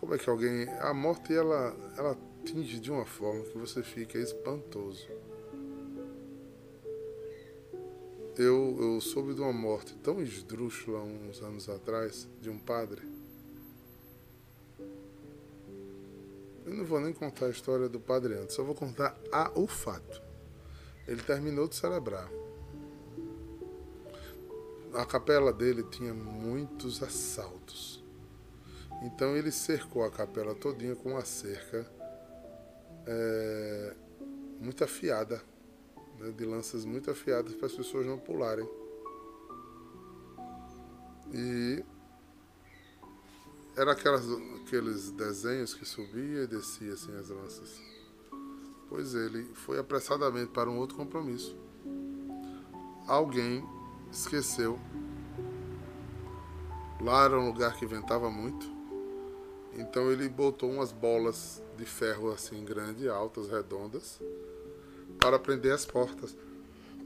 Como 0.00 0.16
é 0.16 0.18
que 0.18 0.28
alguém. 0.28 0.68
A 0.80 0.92
morte 0.92 1.32
ela, 1.32 1.76
ela 1.96 2.18
atinge 2.42 2.80
de 2.80 2.90
uma 2.90 3.06
forma 3.06 3.44
que 3.44 3.56
você 3.56 3.82
fica 3.82 4.18
espantoso. 4.18 5.06
Eu, 8.36 8.76
eu 8.80 9.00
soube 9.00 9.34
de 9.34 9.40
uma 9.40 9.52
morte 9.52 9.94
tão 9.96 10.20
esdrúxula 10.20 11.00
uns 11.00 11.40
anos 11.40 11.68
atrás, 11.68 12.28
de 12.40 12.50
um 12.50 12.58
padre 12.58 13.02
Eu 16.64 16.74
não 16.74 16.84
vou 16.84 17.00
nem 17.00 17.12
contar 17.12 17.46
a 17.46 17.50
história 17.50 17.88
do 17.88 17.98
padre 17.98 18.34
antes, 18.34 18.54
só 18.54 18.62
vou 18.62 18.74
contar 18.74 19.18
a, 19.32 19.50
o 19.54 19.66
fato. 19.66 20.22
Ele 21.08 21.20
terminou 21.20 21.66
de 21.66 21.74
celebrar. 21.74 22.30
A 24.94 25.04
capela 25.04 25.52
dele 25.52 25.82
tinha 25.82 26.14
muitos 26.14 27.02
assaltos. 27.02 28.02
Então 29.02 29.36
ele 29.36 29.50
cercou 29.50 30.04
a 30.04 30.10
capela 30.10 30.54
todinha 30.54 30.94
com 30.94 31.10
uma 31.10 31.24
cerca 31.24 31.84
é, 33.06 33.94
muito 34.60 34.84
afiada, 34.84 35.42
né, 36.18 36.30
de 36.30 36.44
lanças 36.44 36.84
muito 36.84 37.10
afiadas 37.10 37.54
para 37.54 37.66
as 37.66 37.72
pessoas 37.72 38.06
não 38.06 38.18
pularem. 38.18 38.68
E 41.32 41.84
era 43.76 43.92
aquelas, 43.92 44.24
aqueles 44.62 45.10
desenhos 45.12 45.74
que 45.74 45.84
subia 45.86 46.42
e 46.42 46.46
descia 46.46 46.92
assim 46.92 47.16
as 47.16 47.30
lanças. 47.30 47.80
Pois 48.88 49.14
ele 49.14 49.44
foi 49.54 49.78
apressadamente 49.78 50.50
para 50.50 50.68
um 50.68 50.76
outro 50.76 50.96
compromisso. 50.96 51.56
Alguém 53.06 53.66
esqueceu. 54.10 54.78
Lá 57.00 57.24
era 57.24 57.40
um 57.40 57.46
lugar 57.46 57.74
que 57.76 57.86
ventava 57.86 58.30
muito. 58.30 58.81
Então 59.74 60.10
ele 60.12 60.28
botou 60.28 60.70
umas 60.70 60.92
bolas 60.92 61.62
de 61.76 61.84
ferro 61.84 62.30
assim 62.30 62.64
grande, 62.64 63.08
altas, 63.08 63.48
redondas, 63.48 64.20
para 65.18 65.38
prender 65.38 65.72
as 65.72 65.86
portas. 65.86 66.36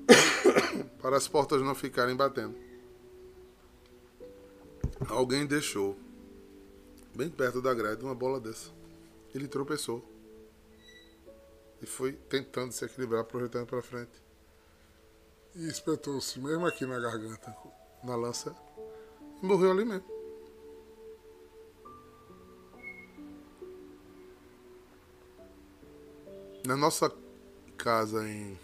para 1.00 1.16
as 1.16 1.28
portas 1.28 1.62
não 1.62 1.74
ficarem 1.74 2.16
batendo. 2.16 2.56
Alguém 5.08 5.46
deixou 5.46 5.96
bem 7.14 7.30
perto 7.30 7.60
da 7.62 7.72
grade, 7.72 8.02
uma 8.02 8.14
bola 8.14 8.40
dessa. 8.40 8.70
Ele 9.34 9.46
tropeçou. 9.46 10.04
E 11.80 11.86
foi 11.86 12.12
tentando 12.12 12.72
se 12.72 12.84
equilibrar, 12.84 13.24
projetando 13.24 13.66
para 13.66 13.82
frente. 13.82 14.22
E 15.54 15.68
espetou-se, 15.68 16.38
mesmo 16.40 16.66
aqui 16.66 16.84
na 16.86 16.98
garganta, 16.98 17.54
na 18.02 18.16
lança, 18.16 18.54
e 19.42 19.46
morreu 19.46 19.70
ali 19.70 19.84
mesmo. 19.84 20.15
Na 26.66 26.76
nossa 26.76 27.12
casa 27.78 28.28
em 28.28 28.58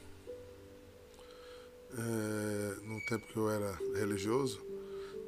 é, 1.97 2.75
no 2.83 3.01
tempo 3.07 3.27
que 3.29 3.37
eu 3.37 3.49
era 3.49 3.73
religioso, 3.95 4.61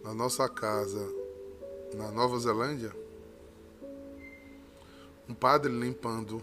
na 0.02 0.12
nossa 0.12 0.48
casa 0.48 0.98
na 1.94 2.10
Nova 2.10 2.37
Zelândia, 2.38 2.92
um 5.28 5.34
padre 5.34 5.72
limpando 5.72 6.42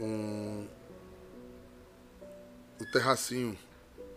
um, 0.00 0.66
o 2.80 2.86
terracinho 2.90 3.58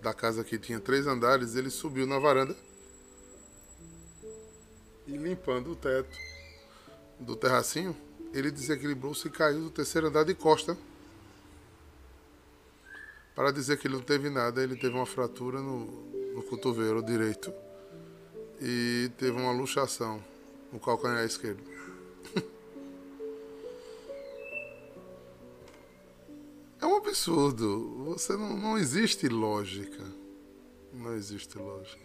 da 0.01 0.13
casa 0.13 0.41
que 0.41 0.58
tinha 0.58 0.80
três 0.80 1.06
andares, 1.06 1.56
ele 1.56 1.69
subiu 1.69 2.08
na 2.08 2.17
varanda 2.17 2.56
e 5.06 5.17
limpando 5.17 5.71
o 5.71 5.75
teto 5.75 6.17
do 7.19 7.36
terracinho, 7.36 7.95
ele 8.34 8.52
desequilibrou-se 8.52 9.28
e 9.28 9.32
caiu 9.32 9.62
do 9.62 9.70
terceiro 9.70 10.08
andar 10.08 10.24
de 10.24 10.34
costa. 10.34 10.78
Para 13.36 13.52
dizer 13.52 13.78
que 13.78 13.88
ele 13.88 13.96
não 13.96 14.04
teve 14.04 14.30
nada, 14.30 14.62
ele 14.62 14.76
teve 14.76 14.96
uma 14.96 15.06
fratura 15.06 15.60
no, 15.62 15.86
no 16.34 16.44
cotovelo 16.44 17.04
direito 17.04 17.52
e 18.62 19.10
teve 19.17 19.32
uma 19.32 19.52
luxação 19.52 20.24
no 20.72 20.80
calcanhar 20.80 21.26
esquerdo. 21.26 21.63
É 26.80 26.86
um 26.88 26.96
absurdo. 26.96 28.06
Você 28.06 28.36
não, 28.36 28.58
não 28.58 28.76
existe 28.76 29.28
lógica. 29.28 30.04
Não 30.91 31.13
existe 31.13 31.56
lógica. 31.56 32.02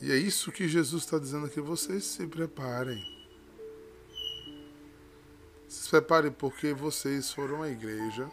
E 0.00 0.10
é 0.10 0.16
isso 0.16 0.50
que 0.50 0.66
Jesus 0.66 1.04
está 1.04 1.18
dizendo 1.18 1.44
aqui. 1.44 1.60
Vocês 1.60 2.04
se 2.04 2.26
preparem. 2.26 3.13
Se 5.94 6.00
preparem 6.00 6.32
porque 6.32 6.72
vocês 6.72 7.32
foram 7.32 7.62
à 7.62 7.68
igreja. 7.68 8.28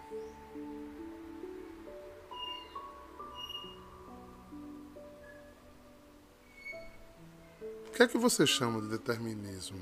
O 7.88 7.91
que 7.91 8.02
é 8.02 8.08
que 8.08 8.17
você 8.17 8.47
chama 8.47 8.82
de 8.82 8.88
determinismo? 8.88 9.80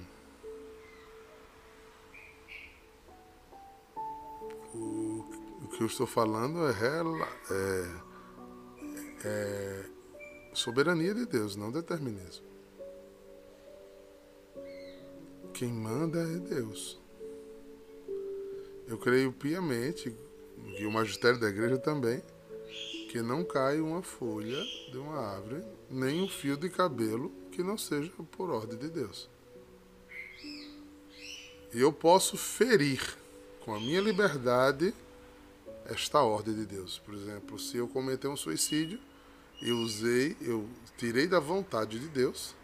que 5.69 5.83
eu 5.83 5.87
estou 5.87 6.05
falando 6.05 6.67
é, 6.67 6.73
é, 7.49 8.01
é 9.23 9.85
soberania 10.53 11.15
de 11.15 11.25
Deus, 11.25 11.55
não 11.55 11.71
determinismo. 11.71 12.45
quem 15.53 15.71
manda 15.71 16.19
é 16.19 16.39
Deus. 16.39 16.99
Eu 18.89 18.97
creio 18.97 19.31
piamente, 19.31 20.11
e 20.79 20.83
o 20.83 20.91
magistério 20.91 21.39
da 21.39 21.47
igreja 21.47 21.77
também, 21.77 22.23
que 23.11 23.21
não 23.21 23.45
cai 23.45 23.79
uma 23.79 24.01
folha 24.01 24.59
de 24.91 24.97
uma 24.97 25.15
árvore, 25.15 25.63
nem 25.91 26.23
um 26.23 26.27
fio 26.27 26.57
de 26.57 26.69
cabelo 26.69 27.31
que 27.51 27.61
não 27.61 27.77
seja 27.77 28.11
por 28.31 28.49
ordem 28.49 28.79
de 28.79 28.89
Deus. 28.89 29.29
E 31.71 31.79
eu 31.79 31.93
posso 31.93 32.35
ferir 32.35 33.15
com 33.63 33.75
a 33.75 33.79
minha 33.79 34.01
liberdade 34.01 34.91
esta 35.85 36.23
ordem 36.23 36.55
de 36.55 36.65
Deus. 36.65 36.97
Por 36.97 37.13
exemplo, 37.13 37.59
se 37.59 37.77
eu 37.77 37.87
cometer 37.87 38.27
um 38.27 38.35
suicídio, 38.35 38.99
eu 39.61 39.77
usei, 39.77 40.35
eu 40.41 40.67
tirei 40.97 41.27
da 41.27 41.39
vontade 41.39 41.99
de 41.99 42.07
Deus 42.07 42.55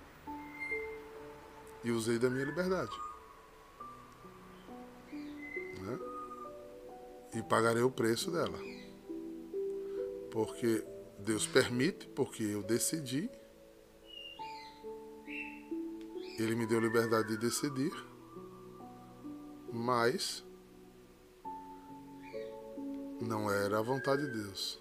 e 1.84 1.92
usei 1.92 2.18
da 2.18 2.32
minha 2.32 2.46
liberdade. 2.46 3.05
E 7.36 7.44
pagarei 7.44 7.84
o 7.84 7.92
preço 7.92 8.32
dela. 8.32 8.58
Porque 10.32 10.84
Deus 11.20 11.46
permite, 11.46 12.08
porque 12.08 12.44
eu 12.44 12.64
decidi. 12.64 13.30
Ele 16.40 16.56
me 16.56 16.66
deu 16.66 16.80
liberdade 16.80 17.30
de 17.30 17.38
decidir. 17.38 17.92
Mas 19.72 20.44
não 23.22 23.52
era 23.52 23.80
a 23.80 23.82
vontade 23.82 24.26
de 24.26 24.44
Deus. 24.44 24.80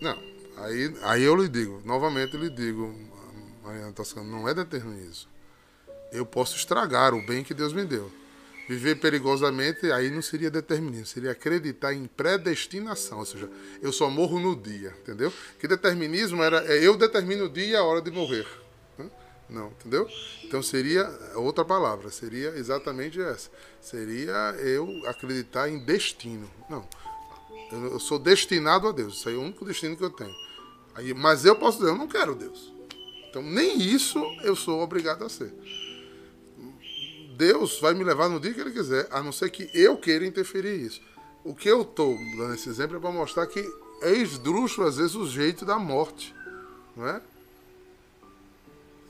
Não, 0.00 0.16
aí, 0.58 0.94
aí 1.02 1.22
eu 1.22 1.34
lhe 1.34 1.48
digo, 1.48 1.80
novamente 1.84 2.36
lhe 2.36 2.50
digo, 2.50 2.94
Mariana 3.62 3.94
não 4.24 4.46
é 4.46 4.54
determinismo. 4.54 5.35
Eu 6.16 6.26
posso 6.26 6.56
estragar 6.56 7.14
o 7.14 7.24
bem 7.24 7.44
que 7.44 7.54
Deus 7.54 7.72
me 7.72 7.84
deu. 7.84 8.10
Viver 8.68 8.96
perigosamente, 8.96 9.92
aí 9.92 10.10
não 10.10 10.20
seria 10.20 10.50
determinismo, 10.50 11.06
seria 11.06 11.30
acreditar 11.30 11.94
em 11.94 12.06
predestinação, 12.06 13.18
ou 13.18 13.24
seja, 13.24 13.48
eu 13.80 13.92
só 13.92 14.10
morro 14.10 14.40
no 14.40 14.56
dia, 14.56 14.92
entendeu? 15.02 15.32
Que 15.60 15.68
determinismo 15.68 16.42
era, 16.42 16.64
é, 16.66 16.84
eu 16.84 16.96
determino 16.96 17.44
o 17.44 17.48
dia 17.48 17.66
e 17.66 17.76
a 17.76 17.84
hora 17.84 18.02
de 18.02 18.10
morrer. 18.10 18.46
Não, 19.48 19.68
entendeu? 19.68 20.08
Então 20.42 20.60
seria 20.62 21.08
outra 21.36 21.64
palavra, 21.64 22.10
seria 22.10 22.48
exatamente 22.56 23.20
essa. 23.20 23.48
Seria 23.80 24.56
eu 24.58 24.88
acreditar 25.06 25.68
em 25.68 25.78
destino. 25.78 26.50
Não. 26.68 26.86
Eu 27.70 28.00
sou 28.00 28.18
destinado 28.18 28.88
a 28.88 28.92
Deus. 28.92 29.18
Isso 29.18 29.28
aí 29.28 29.34
é 29.34 29.38
o 29.38 29.42
único 29.42 29.64
destino 29.64 29.96
que 29.96 30.02
eu 30.02 30.10
tenho. 30.10 30.34
Aí, 30.94 31.14
mas 31.14 31.44
eu 31.44 31.54
posso 31.56 31.78
dizer, 31.78 31.90
eu 31.90 31.96
não 31.96 32.08
quero 32.08 32.34
Deus. 32.34 32.72
Então 33.28 33.42
nem 33.42 33.80
isso 33.80 34.18
eu 34.42 34.56
sou 34.56 34.80
obrigado 34.80 35.24
a 35.24 35.28
ser. 35.28 35.52
Deus 37.36 37.78
vai 37.80 37.92
me 37.94 38.02
levar 38.02 38.28
no 38.28 38.40
dia 38.40 38.54
que 38.54 38.60
Ele 38.60 38.70
quiser, 38.70 39.06
a 39.10 39.22
não 39.22 39.30
ser 39.30 39.50
que 39.50 39.70
eu 39.74 39.96
queira 39.96 40.26
interferir 40.26 40.80
isso. 40.80 41.00
O 41.44 41.54
que 41.54 41.68
eu 41.68 41.82
estou 41.82 42.16
dando 42.36 42.54
esse 42.54 42.68
exemplo 42.68 42.96
é 42.96 43.00
para 43.00 43.10
mostrar 43.10 43.46
que 43.46 43.60
é 44.02 44.12
esdrúxulo, 44.12 44.86
às 44.86 44.96
vezes, 44.96 45.14
o 45.14 45.26
jeito 45.26 45.64
da 45.64 45.78
morte. 45.78 46.34
Não 46.96 47.06
é? 47.06 47.20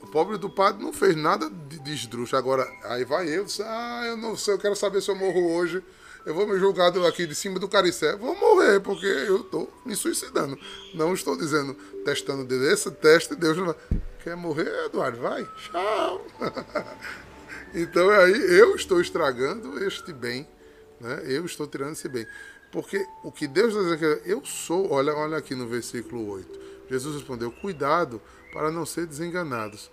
O 0.01 0.07
pobre 0.07 0.37
do 0.37 0.49
padre 0.49 0.83
não 0.83 0.93
fez 0.93 1.15
nada 1.15 1.49
de, 1.49 1.79
de 1.79 1.93
esdrúxulo. 1.93 2.37
Agora, 2.37 2.69
aí 2.83 3.03
vai 3.03 3.27
eu, 3.29 3.45
disse, 3.45 3.63
ah, 3.63 4.03
eu 4.05 4.17
não 4.17 4.35
sei, 4.37 4.53
eu 4.53 4.59
quero 4.59 4.75
saber 4.75 5.01
se 5.01 5.09
eu 5.09 5.15
morro 5.15 5.53
hoje. 5.53 5.81
Eu 6.25 6.33
vou 6.33 6.45
me 6.45 6.59
julgar 6.59 6.95
aqui 7.07 7.25
de 7.25 7.33
cima 7.33 7.57
do 7.57 7.69
caricé. 7.69 8.17
Vou 8.17 8.35
morrer, 8.35 8.81
porque 8.81 9.05
eu 9.05 9.37
estou 9.37 9.71
me 9.85 9.95
suicidando. 9.95 10.59
Não 10.93 11.13
estou 11.13 11.37
dizendo, 11.37 11.73
testando 12.03 12.43
Deus. 12.43 12.63
Esse 12.63 12.91
teste, 12.91 13.33
Deus 13.33 13.57
não 13.57 13.73
Quer 14.23 14.35
morrer, 14.35 14.85
Eduardo? 14.85 15.21
Vai. 15.21 15.47
Tchau. 15.71 16.25
então, 17.81 18.09
aí 18.09 18.33
eu 18.59 18.75
estou 18.75 18.99
estragando 18.99 19.83
este 19.83 20.13
bem. 20.13 20.47
Né? 20.99 21.23
Eu 21.25 21.45
estou 21.45 21.67
tirando 21.67 21.93
esse 21.93 22.09
bem. 22.09 22.25
Porque 22.71 23.05
o 23.23 23.31
que 23.31 23.47
Deus 23.47 23.73
está 23.73 23.95
dizendo 23.95 24.05
é 24.05 24.21
eu 24.25 24.43
sou, 24.43 24.91
olha, 24.91 25.13
olha 25.13 25.37
aqui 25.37 25.55
no 25.55 25.67
versículo 25.67 26.29
8. 26.29 26.59
Jesus 26.89 27.15
respondeu: 27.15 27.51
Cuidado 27.51 28.21
para 28.51 28.71
não 28.71 28.85
ser 28.85 29.05
desenganados 29.05 29.89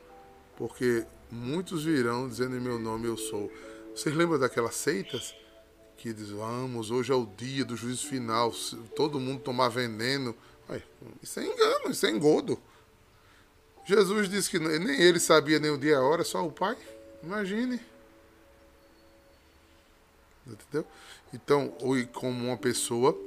porque 0.56 1.04
muitos 1.30 1.84
virão 1.84 2.28
dizendo 2.28 2.56
em 2.56 2.60
meu 2.60 2.78
nome 2.78 3.06
eu 3.06 3.16
sou. 3.16 3.50
Vocês 3.94 4.14
lembram 4.14 4.38
daquelas 4.38 4.74
seitas 4.74 5.34
que 5.96 6.12
diz, 6.12 6.30
vamos, 6.30 6.90
hoje 6.90 7.12
é 7.12 7.14
o 7.14 7.26
dia 7.26 7.64
do 7.64 7.76
juízo 7.76 8.06
final, 8.06 8.52
todo 8.94 9.20
mundo 9.20 9.40
tomar 9.40 9.68
veneno. 9.68 10.34
Ai, 10.68 10.82
isso 11.22 11.40
é 11.40 11.46
engano, 11.46 11.90
isso 11.90 12.06
é 12.06 12.10
engodo. 12.10 12.58
Jesus 13.86 14.28
disse 14.28 14.50
que 14.50 14.58
nem 14.58 15.00
ele 15.00 15.20
sabia 15.20 15.58
nem 15.58 15.70
o 15.70 15.78
dia 15.78 15.92
e 15.92 15.94
a 15.94 16.00
hora, 16.00 16.24
só 16.24 16.44
o 16.44 16.50
Pai. 16.50 16.76
Imagine. 17.24 17.80
Entendeu? 20.46 20.86
Então, 21.32 21.74
ou 21.80 21.94
como 22.08 22.46
uma 22.46 22.58
pessoa 22.58 23.18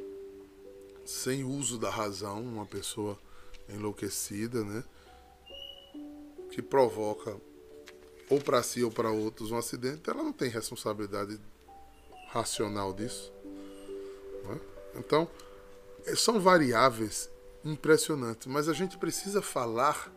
sem 1.03 1.43
uso 1.43 1.79
da 1.79 1.89
razão, 1.89 2.41
uma 2.41 2.65
pessoa 2.65 3.17
enlouquecida, 3.69 4.63
né? 4.63 4.83
que 6.51 6.62
provoca 6.62 7.36
ou 8.29 8.41
para 8.41 8.62
si 8.62 8.83
ou 8.83 8.91
para 8.91 9.10
outros 9.10 9.51
um 9.51 9.57
acidente, 9.57 10.10
ela 10.10 10.21
não 10.21 10.33
tem 10.33 10.49
responsabilidade 10.49 11.39
racional 12.29 12.93
disso. 12.93 13.31
É? 14.51 14.99
Então, 14.99 15.29
é, 16.05 16.15
são 16.15 16.39
variáveis 16.39 17.29
impressionantes, 17.63 18.47
mas 18.47 18.69
a 18.69 18.73
gente 18.73 18.97
precisa 18.97 19.41
falar 19.41 20.12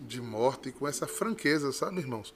de 0.00 0.20
morte 0.20 0.72
com 0.72 0.86
essa 0.86 1.06
franqueza, 1.06 1.72
sabe, 1.72 1.98
irmãos? 1.98 2.34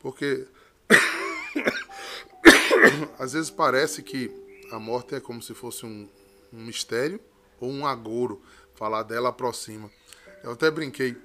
Porque 0.00 0.46
às 3.18 3.32
vezes 3.32 3.50
parece 3.50 4.02
que 4.02 4.30
a 4.70 4.78
morte 4.78 5.14
é 5.14 5.20
como 5.20 5.42
se 5.42 5.54
fosse 5.54 5.86
um, 5.86 6.08
um 6.52 6.64
mistério 6.64 7.20
ou 7.60 7.70
um 7.70 7.86
agouro. 7.86 8.40
Falar 8.74 9.04
dela 9.04 9.30
aproxima. 9.30 9.90
Eu 10.44 10.52
até 10.52 10.70
brinquei 10.70 11.16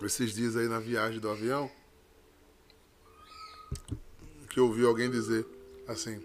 esses 0.00 0.32
dias 0.32 0.56
aí 0.56 0.68
na 0.68 0.78
viagem 0.78 1.18
do 1.18 1.28
avião, 1.28 1.68
que 4.50 4.60
eu 4.60 4.66
ouvi 4.66 4.84
alguém 4.84 5.10
dizer 5.10 5.44
assim: 5.88 6.22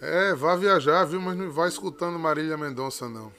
É, 0.00 0.34
vá 0.34 0.56
viajar, 0.56 1.04
viu, 1.04 1.20
mas 1.20 1.36
não 1.36 1.50
vai 1.50 1.68
escutando 1.68 2.18
Marília 2.18 2.56
Mendonça, 2.56 3.08
não. 3.08 3.32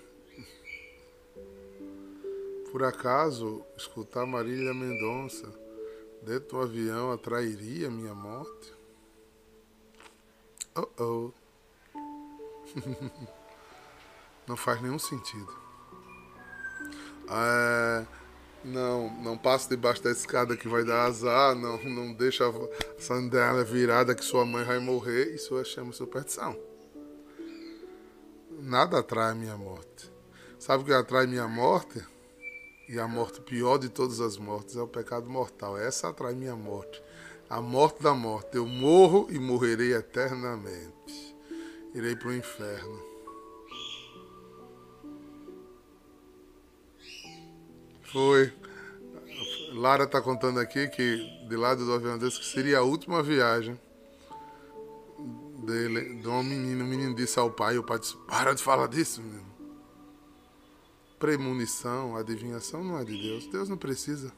Por 2.72 2.84
acaso, 2.84 3.64
escutar 3.76 4.26
Marília 4.26 4.74
Mendonça 4.74 5.63
dentro 6.26 6.58
do 6.58 6.62
avião 6.62 7.12
atrairia 7.12 7.90
minha 7.90 8.14
morte? 8.14 8.74
Oh 10.76 10.88
oh. 11.00 11.32
não 14.48 14.58
faz 14.58 14.82
nenhum 14.82 15.00
sentido. 15.00 15.54
É 17.30 18.06
não, 18.64 19.10
não 19.22 19.38
passe 19.38 19.68
debaixo 19.68 20.02
da 20.02 20.12
escada 20.12 20.56
que 20.56 20.68
vai 20.68 20.84
dar 20.86 21.06
azar. 21.06 21.54
Não, 21.56 21.78
não 21.84 22.14
deixa 22.14 22.48
a 22.48 22.54
sandália 22.98 23.64
virada 23.64 24.16
que 24.16 24.24
sua 24.24 24.46
mãe 24.46 24.64
vai 24.64 24.80
morrer. 24.80 25.36
Isso 25.36 25.60
é 25.60 25.64
chama 25.64 25.92
superstição. 25.92 26.58
Nada 28.62 29.00
atrai 29.00 29.34
minha 29.34 29.58
morte. 29.58 30.12
Sabe 30.58 30.84
o 30.84 30.86
que 30.86 30.94
atrai 30.94 31.28
minha 31.28 31.48
morte? 31.48 32.02
E 32.94 33.00
a 33.00 33.08
morte 33.08 33.42
pior 33.42 33.80
de 33.80 33.90
todas 33.90 34.22
as 34.22 34.38
mortes 34.38 34.76
é 34.76 34.80
o 34.80 34.88
pecado 34.88 35.28
mortal. 35.28 35.76
Essa 35.76 36.10
atrai 36.10 36.36
minha 36.36 36.56
morte. 36.56 37.02
A 37.50 37.60
morte 37.60 38.04
da 38.04 38.14
morte. 38.14 38.56
Eu 38.56 38.68
morro 38.68 39.26
e 39.32 39.40
morrerei 39.40 39.96
eternamente. 39.96 41.36
Irei 41.96 42.16
para 42.16 42.28
o 42.28 42.36
inferno. 42.36 43.02
Foi. 48.12 48.54
Lara 49.74 50.04
está 50.04 50.22
contando 50.22 50.60
aqui 50.60 50.88
que 50.88 51.48
de 51.50 51.56
lado 51.56 51.84
do 51.88 51.94
avião 51.94 52.20
desse 52.20 52.40
que 52.40 52.46
seria 52.46 52.78
a 52.78 52.84
última 52.84 53.24
viagem 53.24 53.80
dele, 55.66 56.22
de 56.22 56.28
um 56.28 56.44
menino. 56.44 56.86
O 56.86 56.88
menino 56.88 57.16
disse 57.16 57.40
ao 57.40 57.50
pai, 57.50 57.76
o 57.76 57.84
pai 57.84 57.98
disse, 57.98 58.16
para 58.28 58.54
de 58.54 58.62
falar 58.62 58.86
disso, 58.86 59.20
menino. 59.20 59.53
Premonição, 61.24 62.18
adivinhação 62.18 62.84
não 62.84 63.00
é 63.00 63.06
de 63.06 63.18
Deus. 63.18 63.48
Deus 63.48 63.70
não 63.70 63.78
precisa. 63.78 64.30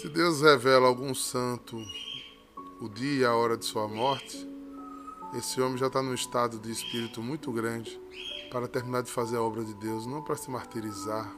Se 0.00 0.08
Deus 0.08 0.42
revela 0.42 0.86
a 0.86 0.88
algum 0.88 1.14
santo 1.14 1.80
o 2.80 2.88
dia 2.88 3.20
e 3.20 3.24
a 3.24 3.32
hora 3.32 3.56
de 3.56 3.64
sua 3.64 3.86
morte, 3.86 4.36
esse 5.36 5.60
homem 5.60 5.78
já 5.78 5.86
está 5.86 6.02
num 6.02 6.12
estado 6.12 6.58
de 6.58 6.72
espírito 6.72 7.22
muito 7.22 7.52
grande 7.52 8.00
para 8.50 8.66
terminar 8.66 9.04
de 9.04 9.12
fazer 9.12 9.36
a 9.36 9.40
obra 9.40 9.64
de 9.64 9.74
Deus, 9.74 10.06
não 10.06 10.24
para 10.24 10.34
se 10.34 10.50
martirizar, 10.50 11.32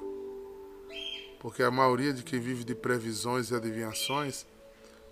porque 1.39 1.63
a 1.63 1.71
maioria 1.71 2.15
de 2.15 2.23
quem 2.23 2.41
vive 2.41 2.65
de 2.65 2.75
previsões 2.75 3.51
e 3.51 3.55
adivinhações 3.55 4.47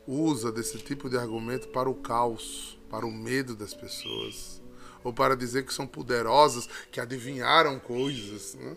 usa 0.06 0.50
desse 0.50 0.78
tipo 0.78 1.10
de 1.10 1.18
argumento 1.18 1.68
para 1.68 1.90
o 1.90 1.94
caos, 1.94 2.78
para 2.88 3.04
o 3.04 3.12
medo 3.12 3.54
das 3.54 3.74
pessoas, 3.74 4.62
ou 5.04 5.12
para 5.12 5.36
dizer 5.36 5.64
que 5.64 5.72
são 5.72 5.86
poderosas, 5.86 6.68
que 6.90 7.00
adivinharam 7.00 7.78
coisas. 7.78 8.54
Né? 8.54 8.76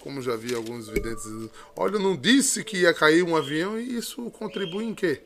como 0.00 0.22
já 0.22 0.36
vi 0.36 0.54
alguns 0.54 0.88
videntes 0.88 1.24
dizendo, 1.24 1.50
olha, 1.76 1.98
não 1.98 2.16
disse 2.16 2.64
que 2.64 2.78
ia 2.78 2.94
cair 2.94 3.22
um 3.22 3.36
avião 3.36 3.78
e 3.78 3.96
isso 3.96 4.30
contribui 4.30 4.84
em 4.84 4.94
quê? 4.94 5.22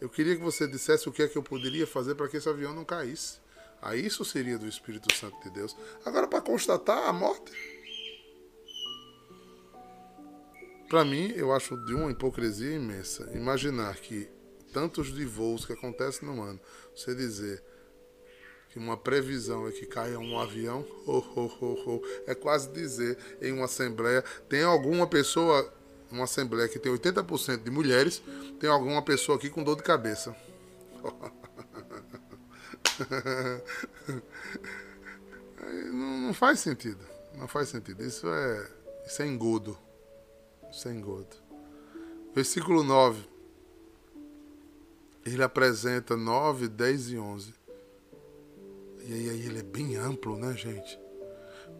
Eu 0.00 0.08
queria 0.08 0.34
que 0.34 0.42
você 0.42 0.66
dissesse 0.66 1.08
o 1.08 1.12
que 1.12 1.22
é 1.22 1.28
que 1.28 1.36
eu 1.36 1.42
poderia 1.42 1.86
fazer 1.86 2.14
para 2.14 2.28
que 2.28 2.36
esse 2.36 2.48
avião 2.48 2.74
não 2.74 2.84
caísse. 2.84 3.38
Aí 3.80 4.04
isso 4.04 4.24
seria 4.24 4.58
do 4.58 4.66
Espírito 4.66 5.14
Santo 5.14 5.40
de 5.42 5.50
Deus. 5.50 5.76
Agora, 6.04 6.26
para 6.26 6.40
constatar 6.40 7.08
a 7.08 7.12
morte, 7.12 7.52
para 10.88 11.04
mim, 11.04 11.32
eu 11.36 11.52
acho 11.52 11.76
de 11.84 11.94
uma 11.94 12.10
hipocrisia 12.10 12.74
imensa 12.74 13.30
imaginar 13.34 13.96
que 13.96 14.28
tantos 14.72 15.14
de 15.14 15.24
voos 15.24 15.64
que 15.64 15.72
acontecem 15.72 16.28
no 16.28 16.42
ano, 16.42 16.60
você 16.94 17.14
dizer 17.14 17.62
que 18.74 18.78
uma 18.80 18.96
previsão 18.96 19.68
é 19.68 19.70
que 19.70 19.86
caia 19.86 20.18
um 20.18 20.36
avião, 20.36 20.84
oh, 21.06 21.22
oh, 21.36 21.48
oh, 21.60 21.78
oh, 21.86 22.02
é 22.26 22.34
quase 22.34 22.68
dizer 22.72 23.16
em 23.40 23.52
uma 23.52 23.66
assembleia, 23.66 24.24
tem 24.48 24.64
alguma 24.64 25.06
pessoa, 25.06 25.72
uma 26.10 26.24
assembleia 26.24 26.68
que 26.68 26.80
tem 26.80 26.90
80% 26.92 27.62
de 27.62 27.70
mulheres, 27.70 28.20
tem 28.58 28.68
alguma 28.68 29.00
pessoa 29.00 29.38
aqui 29.38 29.48
com 29.48 29.62
dor 29.62 29.76
de 29.76 29.84
cabeça. 29.84 30.34
não, 35.92 36.18
não 36.22 36.34
faz 36.34 36.58
sentido. 36.58 37.06
Não 37.36 37.46
faz 37.46 37.68
sentido. 37.68 38.04
Isso 38.04 38.26
é, 38.26 38.68
isso 39.06 39.22
é 39.22 39.26
engodo. 39.28 39.78
Isso 40.68 40.88
é 40.88 40.92
engodo. 40.92 41.36
Versículo 42.34 42.82
9. 42.82 43.24
Ele 45.24 45.44
apresenta 45.44 46.16
9, 46.16 46.66
10 46.66 47.10
e 47.10 47.18
11 47.18 47.63
e 49.06 49.30
aí 49.30 49.46
ele 49.46 49.58
é 49.58 49.62
bem 49.62 49.96
amplo, 49.96 50.36
né, 50.36 50.54
gente? 50.56 50.98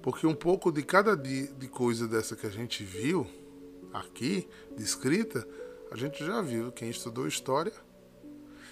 Porque 0.03 0.27
um 0.27 0.35
pouco 0.35 0.71
de 0.71 0.83
cada 0.83 1.17
de, 1.17 1.49
de 1.49 1.69
coisa 1.69 2.07
dessa 2.07 2.37
que 2.37 2.47
a 2.47 2.51
gente 2.51 2.85
viu 2.85 3.27
aqui, 3.93 4.47
descrita, 4.77 5.47
a 5.91 5.97
gente 5.97 6.25
já 6.25 6.41
viu. 6.43 6.73
Quem 6.73 6.91
estudou 6.91 7.27
história. 7.27 7.73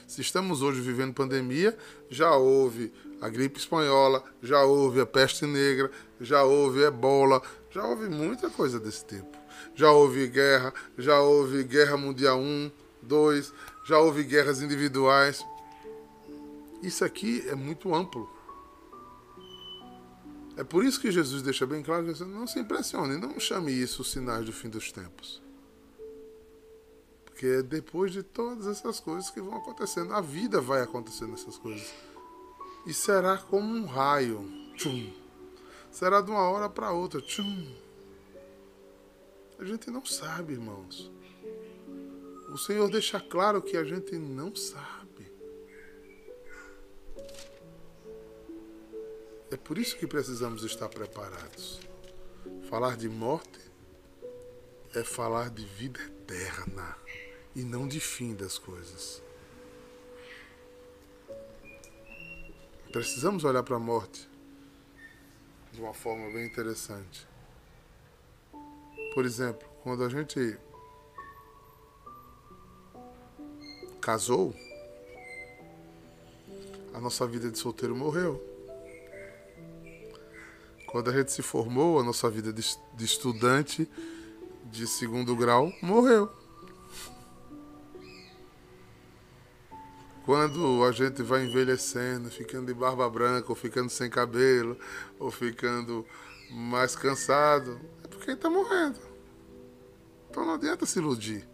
Se 0.06 0.20
estamos 0.20 0.60
hoje 0.60 0.80
vivendo 0.80 1.14
pandemia, 1.14 1.76
já 2.10 2.34
houve 2.36 2.92
a 3.20 3.28
gripe 3.28 3.58
espanhola, 3.58 4.22
já 4.42 4.62
houve 4.62 5.00
a 5.00 5.06
peste 5.06 5.46
negra, 5.46 5.90
já 6.20 6.42
houve 6.42 6.82
ebola, 6.82 7.40
já 7.70 7.86
houve 7.86 8.08
muita 8.08 8.50
coisa 8.50 8.78
desse 8.78 9.06
tipo. 9.06 9.38
Já 9.74 9.90
houve 9.90 10.26
guerra, 10.26 10.74
já 10.98 11.18
houve 11.20 11.62
guerra 11.64 11.96
mundial 11.96 12.38
1, 12.38 12.70
2, 13.02 13.54
já 13.86 13.98
houve 13.98 14.22
guerras 14.24 14.60
individuais. 14.60 15.42
Isso 16.82 17.04
aqui 17.04 17.42
é 17.48 17.54
muito 17.54 17.94
amplo. 17.94 18.28
É 20.56 20.62
por 20.62 20.84
isso 20.84 21.00
que 21.00 21.10
Jesus 21.10 21.42
deixa 21.42 21.66
bem 21.66 21.82
claro 21.82 22.12
que 22.12 22.24
não 22.24 22.46
se 22.46 22.60
impressione, 22.60 23.16
não 23.16 23.40
chame 23.40 23.72
isso 23.72 24.04
sinais 24.04 24.44
do 24.44 24.52
fim 24.52 24.68
dos 24.68 24.92
tempos. 24.92 25.42
Porque 27.24 27.46
é 27.46 27.62
depois 27.62 28.12
de 28.12 28.22
todas 28.22 28.66
essas 28.66 29.00
coisas 29.00 29.30
que 29.30 29.40
vão 29.40 29.56
acontecendo, 29.56 30.12
a 30.12 30.20
vida 30.20 30.60
vai 30.60 30.82
acontecendo 30.82 31.34
essas 31.34 31.56
coisas. 31.56 31.92
E 32.86 32.92
será 32.92 33.38
como 33.38 33.74
um 33.74 33.86
raio. 33.86 34.44
Tchum. 34.76 35.12
Será 35.90 36.20
de 36.20 36.30
uma 36.30 36.48
hora 36.48 36.68
para 36.68 36.92
outra. 36.92 37.20
Tchum. 37.20 37.66
A 39.58 39.64
gente 39.64 39.90
não 39.90 40.04
sabe, 40.04 40.52
irmãos. 40.54 41.10
O 42.52 42.58
Senhor 42.58 42.90
deixa 42.90 43.18
claro 43.18 43.62
que 43.62 43.76
a 43.76 43.84
gente 43.84 44.18
não 44.18 44.54
sabe. 44.54 45.01
É 49.52 49.56
por 49.58 49.76
isso 49.76 49.98
que 49.98 50.06
precisamos 50.06 50.64
estar 50.64 50.88
preparados. 50.88 51.78
Falar 52.70 52.96
de 52.96 53.06
morte 53.06 53.60
é 54.94 55.04
falar 55.04 55.50
de 55.50 55.62
vida 55.62 56.00
eterna 56.00 56.96
e 57.54 57.62
não 57.62 57.86
de 57.86 58.00
fim 58.00 58.34
das 58.34 58.56
coisas. 58.56 59.22
Precisamos 62.90 63.44
olhar 63.44 63.62
para 63.62 63.76
a 63.76 63.78
morte 63.78 64.26
de 65.70 65.82
uma 65.82 65.92
forma 65.92 66.32
bem 66.32 66.46
interessante. 66.46 67.28
Por 69.12 69.26
exemplo, 69.26 69.68
quando 69.82 70.02
a 70.02 70.08
gente 70.08 70.58
casou, 74.00 74.56
a 76.94 76.98
nossa 76.98 77.26
vida 77.26 77.50
de 77.50 77.58
solteiro 77.58 77.94
morreu. 77.94 78.51
Quando 80.92 81.08
a 81.08 81.12
gente 81.14 81.32
se 81.32 81.40
formou, 81.40 81.98
a 81.98 82.04
nossa 82.04 82.28
vida 82.28 82.52
de, 82.52 82.62
de 82.92 83.04
estudante 83.06 83.88
de 84.70 84.86
segundo 84.86 85.34
grau 85.34 85.72
morreu. 85.80 86.30
Quando 90.26 90.84
a 90.84 90.92
gente 90.92 91.22
vai 91.22 91.46
envelhecendo, 91.46 92.30
ficando 92.30 92.66
de 92.66 92.74
barba 92.74 93.08
branca, 93.08 93.46
ou 93.48 93.56
ficando 93.56 93.88
sem 93.88 94.10
cabelo, 94.10 94.76
ou 95.18 95.30
ficando 95.30 96.06
mais 96.50 96.94
cansado, 96.94 97.80
é 98.04 98.08
porque 98.08 98.32
está 98.32 98.50
morrendo. 98.50 99.00
Então 100.28 100.44
não 100.44 100.54
adianta 100.54 100.84
se 100.84 100.98
iludir. 100.98 101.48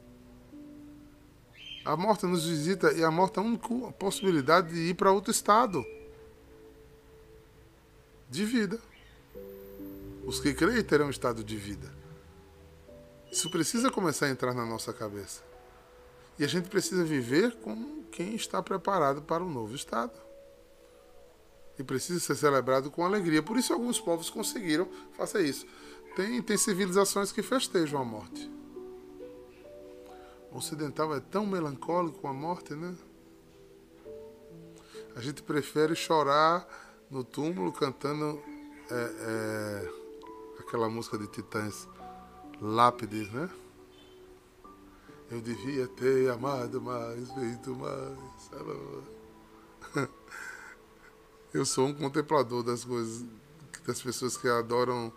A 1.85 1.97
morte 1.97 2.27
nos 2.27 2.45
visita 2.45 2.93
e 2.93 3.05
a 3.05 3.11
morte 3.11 3.39
é 3.39 3.41
a 3.41 3.45
única 3.45 3.69
possibilidade 3.93 4.75
de 4.75 4.91
ir 4.91 4.95
para 4.95 5.13
outro 5.13 5.31
estado 5.31 5.87
de 8.29 8.45
vida. 8.45 8.81
Os 10.29 10.41
que 10.41 10.53
creem 10.53 10.85
terão 10.85 11.09
estado 11.09 11.43
de 11.43 11.57
vida. 11.57 11.91
Isso 13.33 13.49
precisa 13.49 13.91
começar 13.91 14.27
a 14.27 14.29
entrar 14.29 14.53
na 14.53 14.67
nossa 14.67 14.93
cabeça. 14.93 15.43
E 16.39 16.45
a 16.45 16.47
gente 16.47 16.69
precisa 16.69 17.03
viver 17.03 17.57
como 17.63 18.05
quem 18.13 18.35
está 18.35 18.63
preparado 18.63 19.23
para 19.23 19.43
um 19.43 19.49
novo 19.51 19.75
estado. 19.75 20.13
E 21.79 21.83
precisa 21.83 22.21
ser 22.21 22.35
celebrado 22.35 22.91
com 22.91 23.07
alegria. 23.07 23.43
Por 23.43 23.57
isso 23.57 23.73
alguns 23.73 23.99
povos 23.99 24.29
conseguiram 24.29 24.87
fazer 25.17 25.47
isso. 25.47 25.67
Tem, 26.15 26.43
tem 26.43 26.59
civilizações 26.59 27.33
que 27.33 27.43
festejam 27.43 27.99
a 27.99 28.05
morte. 28.05 28.53
O 30.53 30.59
ocidental 30.59 31.15
é 31.15 31.21
tão 31.21 31.47
melancólico 31.47 32.19
com 32.19 32.29
a 32.29 32.35
morte, 32.35 32.75
né? 32.75 32.95
A 35.17 35.23
gente 35.23 35.43
prefere 35.43 35.95
chorar 35.95 36.69
no 37.11 37.25
túmulo 37.25 37.73
cantando 37.73 38.39
é, 38.91 38.95
é, 38.95 40.08
aquela 40.69 40.91
música 40.91 41.17
de 41.17 41.27
Titãs, 41.27 41.89
Lápides, 42.61 43.33
né? 43.33 43.49
Eu 45.31 45.41
devia 45.41 45.89
ter 45.89 46.31
amado 46.31 46.79
mais, 46.83 47.33
feito 47.33 47.75
mais. 47.75 48.19
Eu 51.55 51.65
sou 51.65 51.87
um 51.87 51.95
contemplador 51.95 52.63
das 52.63 52.85
coisas, 52.85 53.25
das 53.87 54.03
pessoas 54.03 54.37
que 54.37 54.47
adoram 54.47 55.11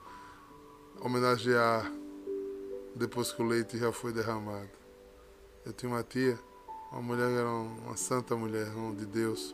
homenagear 1.02 1.92
depois 2.96 3.34
que 3.34 3.42
o 3.42 3.46
leite 3.46 3.78
já 3.78 3.92
foi 3.92 4.14
derramado. 4.14 4.70
Eu 5.66 5.74
tinha 5.74 5.92
uma 5.92 6.04
tia, 6.04 6.40
uma 6.94 7.02
mulher 7.02 7.28
que 7.28 7.38
era 7.38 7.50
uma 7.50 7.98
santa 7.98 8.38
mulher, 8.38 8.70
de 8.96 9.06
Deus. 9.06 9.54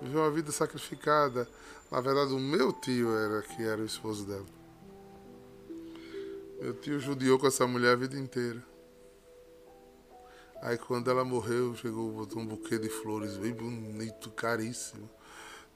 Viveu 0.00 0.22
uma 0.22 0.30
vida 0.32 0.50
sacrificada. 0.50 1.48
Na 1.88 2.00
verdade, 2.00 2.32
o 2.32 2.40
meu 2.40 2.72
tio 2.72 3.16
era 3.16 3.42
que 3.42 3.62
era 3.62 3.80
o 3.80 3.86
esposo 3.86 4.24
dela. 4.24 4.61
Meu 6.62 6.74
tio 6.74 7.00
judiou 7.00 7.40
com 7.40 7.48
essa 7.48 7.66
mulher 7.66 7.94
a 7.94 7.96
vida 7.96 8.16
inteira. 8.16 8.62
Aí 10.62 10.78
quando 10.78 11.10
ela 11.10 11.24
morreu, 11.24 11.74
chegou, 11.74 12.12
botou 12.12 12.40
um 12.40 12.46
buquê 12.46 12.78
de 12.78 12.88
flores 12.88 13.36
bem 13.36 13.52
bonito, 13.52 14.30
caríssimo. 14.30 15.10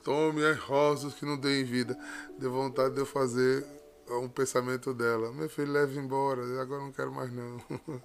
Tome 0.04 0.46
as 0.46 0.56
rosas 0.60 1.12
que 1.12 1.26
não 1.26 1.36
deem 1.36 1.64
vida. 1.64 1.98
Deu 2.38 2.52
vontade 2.52 2.94
de 2.94 3.00
eu 3.00 3.04
fazer 3.04 3.66
um 4.08 4.28
pensamento 4.28 4.94
dela. 4.94 5.32
Meu 5.32 5.48
filho, 5.48 5.72
leve 5.72 5.98
embora, 5.98 6.42
agora 6.62 6.80
não 6.80 6.92
quero 6.92 7.10
mais 7.10 7.32
não. 7.32 7.60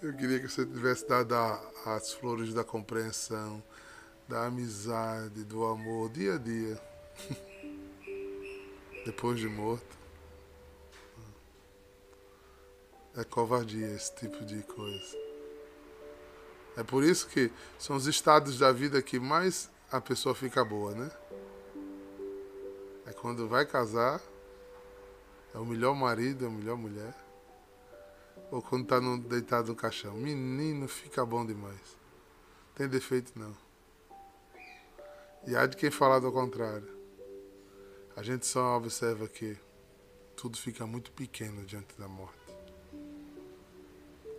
Eu 0.00 0.14
queria 0.14 0.40
que 0.40 0.48
você 0.48 0.64
tivesse 0.64 1.06
dado 1.06 1.34
as 1.84 2.14
flores 2.14 2.54
da 2.54 2.64
compreensão, 2.64 3.62
da 4.26 4.46
amizade, 4.46 5.44
do 5.44 5.66
amor, 5.66 6.08
dia 6.08 6.36
a 6.36 6.38
dia. 6.38 6.80
Depois 9.04 9.38
de 9.38 9.48
morto. 9.48 9.97
É 13.18 13.24
covardia 13.24 13.88
esse 13.96 14.14
tipo 14.14 14.44
de 14.44 14.62
coisa. 14.62 15.16
É 16.76 16.84
por 16.84 17.02
isso 17.02 17.26
que 17.26 17.50
são 17.76 17.96
os 17.96 18.06
estados 18.06 18.60
da 18.60 18.70
vida 18.70 19.02
que 19.02 19.18
mais 19.18 19.68
a 19.90 20.00
pessoa 20.00 20.36
fica 20.36 20.64
boa, 20.64 20.94
né? 20.94 21.10
É 23.06 23.12
quando 23.12 23.48
vai 23.48 23.66
casar, 23.66 24.22
é 25.52 25.58
o 25.58 25.66
melhor 25.66 25.96
marido, 25.96 26.44
é 26.44 26.48
a 26.48 26.50
melhor 26.52 26.76
mulher. 26.76 27.12
Ou 28.52 28.62
quando 28.62 28.86
tá 28.86 29.00
no, 29.00 29.18
deitado 29.18 29.66
no 29.66 29.74
caixão. 29.74 30.14
Menino, 30.14 30.86
fica 30.86 31.26
bom 31.26 31.44
demais. 31.44 31.98
Tem 32.76 32.86
defeito 32.86 33.36
não. 33.36 33.56
E 35.44 35.56
há 35.56 35.66
de 35.66 35.76
quem 35.76 35.90
falar 35.90 36.20
do 36.20 36.30
contrário. 36.30 36.88
A 38.14 38.22
gente 38.22 38.46
só 38.46 38.76
observa 38.76 39.26
que 39.26 39.58
tudo 40.36 40.56
fica 40.56 40.86
muito 40.86 41.10
pequeno 41.10 41.66
diante 41.66 41.98
da 41.98 42.06
morte. 42.06 42.37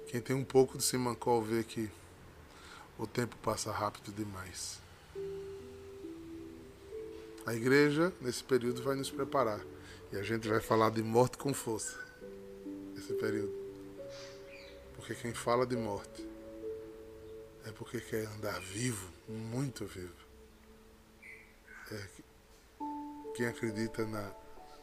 Quem 0.10 0.20
tem 0.20 0.36
um 0.36 0.44
pouco 0.44 0.76
de 0.76 0.84
Simancol 0.84 1.40
vê 1.44 1.64
que 1.64 1.88
o 2.98 3.06
tempo 3.06 3.36
passa 3.44 3.72
rápido 3.72 4.12
demais. 4.12 4.80
A 7.46 7.54
igreja, 7.54 8.12
nesse 8.20 8.44
período, 8.44 8.82
vai 8.82 8.96
nos 8.96 9.12
preparar. 9.12 9.64
E 10.12 10.18
a 10.18 10.24
gente 10.24 10.48
vai 10.48 10.60
falar 10.60 10.90
de 10.90 11.04
morte 11.04 11.38
com 11.38 11.54
força. 11.54 11.96
Nesse 12.96 13.14
período. 13.14 13.54
Porque 14.96 15.14
quem 15.14 15.32
fala 15.32 15.64
de 15.64 15.76
morte 15.76 16.28
é 17.68 17.72
porque 17.72 18.02
quer 18.02 18.26
andar 18.30 18.60
vivo, 18.62 19.08
muito 19.28 19.86
vivo. 19.86 20.26
É 21.92 22.08
quem 23.36 23.46
acredita 23.46 24.08
na 24.08 24.34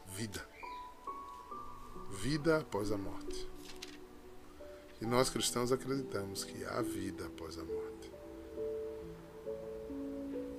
vida. 0.07 0.47
Vida 2.11 2.59
após 2.59 2.93
a 2.93 2.97
morte. 2.97 3.56
E 5.01 5.05
nós 5.05 5.29
cristãos 5.29 5.71
acreditamos 5.71 6.43
que 6.43 6.65
há 6.65 6.81
vida 6.81 7.25
após 7.25 7.57
a 7.57 7.63
morte. 7.63 8.11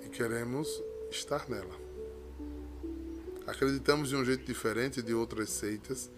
E 0.04 0.08
queremos 0.08 0.68
estar 1.10 1.48
nela. 1.48 1.74
Acreditamos 3.46 4.10
de 4.10 4.16
um 4.16 4.24
jeito 4.24 4.44
diferente 4.44 5.02
de 5.02 5.14
outras 5.14 5.50
seitas 5.50 6.10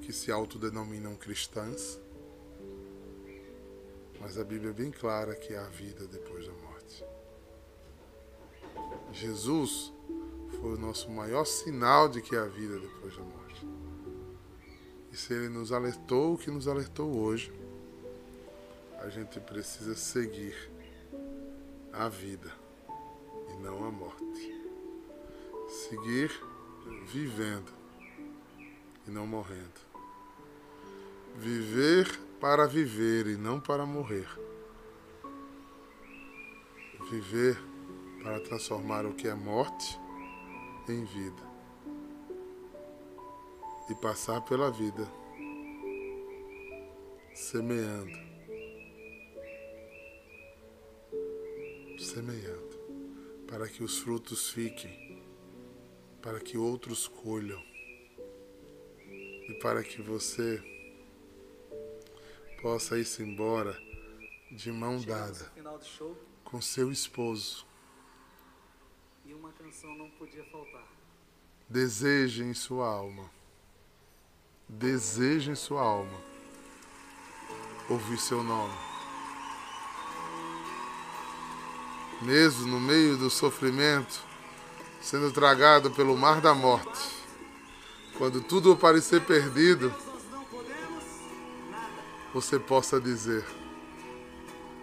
que 0.00 0.12
se 0.12 0.30
autodenominam 0.30 1.14
cristãs. 1.16 1.98
Mas 4.20 4.38
a 4.38 4.44
Bíblia 4.44 4.70
é 4.70 4.74
bem 4.74 4.90
clara 4.90 5.34
que 5.34 5.54
há 5.54 5.64
vida 5.64 6.06
depois 6.06 6.46
da 6.46 6.52
morte. 6.52 7.04
Jesus 9.12 9.92
foi 10.60 10.74
o 10.74 10.78
nosso 10.78 11.10
maior 11.10 11.44
sinal 11.44 12.08
de 12.08 12.22
que 12.22 12.36
há 12.36 12.44
vida 12.44 12.78
depois 12.78 13.16
da 13.16 13.22
morte. 13.22 13.41
E 15.12 15.16
se 15.16 15.34
ele 15.34 15.50
nos 15.50 15.72
alertou 15.72 16.32
o 16.32 16.38
que 16.38 16.50
nos 16.50 16.66
alertou 16.66 17.14
hoje, 17.14 17.52
a 18.98 19.10
gente 19.10 19.38
precisa 19.40 19.94
seguir 19.94 20.56
a 21.92 22.08
vida 22.08 22.50
e 23.50 23.62
não 23.62 23.84
a 23.84 23.90
morte. 23.90 24.62
Seguir 25.68 26.30
vivendo 27.06 27.70
e 29.06 29.10
não 29.10 29.26
morrendo. 29.26 29.92
Viver 31.36 32.08
para 32.40 32.66
viver 32.66 33.26
e 33.26 33.36
não 33.36 33.60
para 33.60 33.84
morrer. 33.84 34.28
Viver 37.10 37.62
para 38.22 38.40
transformar 38.40 39.04
o 39.04 39.12
que 39.12 39.28
é 39.28 39.34
morte 39.34 39.98
em 40.88 41.04
vida 41.04 41.51
e 43.92 43.94
passar 43.94 44.40
pela 44.40 44.70
vida 44.70 45.06
semeando, 47.34 48.18
semeando, 51.98 53.44
para 53.46 53.68
que 53.68 53.84
os 53.84 53.98
frutos 53.98 54.50
fiquem, 54.50 55.22
para 56.22 56.40
que 56.40 56.56
outros 56.56 57.06
colham 57.06 57.62
e 59.06 59.58
para 59.60 59.84
que 59.84 60.00
você 60.00 60.62
possa 62.62 62.98
ir-se 62.98 63.22
embora 63.22 63.78
de 64.50 64.72
mão 64.72 65.02
dada 65.02 65.52
com 66.44 66.62
seu 66.62 66.90
esposo. 66.90 67.66
E 69.26 69.34
uma 69.34 69.52
canção 69.52 69.94
não 69.94 70.08
podia 70.12 70.44
faltar. 70.44 70.88
Deseje 71.68 72.42
em 72.42 72.54
sua 72.54 72.86
alma 72.88 73.41
deseja 74.68 75.52
em 75.52 75.54
sua 75.54 75.82
alma 75.82 76.32
ouvir 77.88 78.18
seu 78.18 78.42
nome. 78.42 78.74
Mesmo 82.22 82.66
no 82.68 82.80
meio 82.80 83.16
do 83.16 83.28
sofrimento, 83.28 84.20
sendo 85.00 85.32
tragado 85.32 85.90
pelo 85.90 86.16
mar 86.16 86.40
da 86.40 86.54
morte, 86.54 87.10
quando 88.16 88.40
tudo 88.40 88.76
parecer 88.76 89.20
perdido, 89.22 89.92
você 92.32 92.58
possa 92.58 93.00
dizer, 93.00 93.44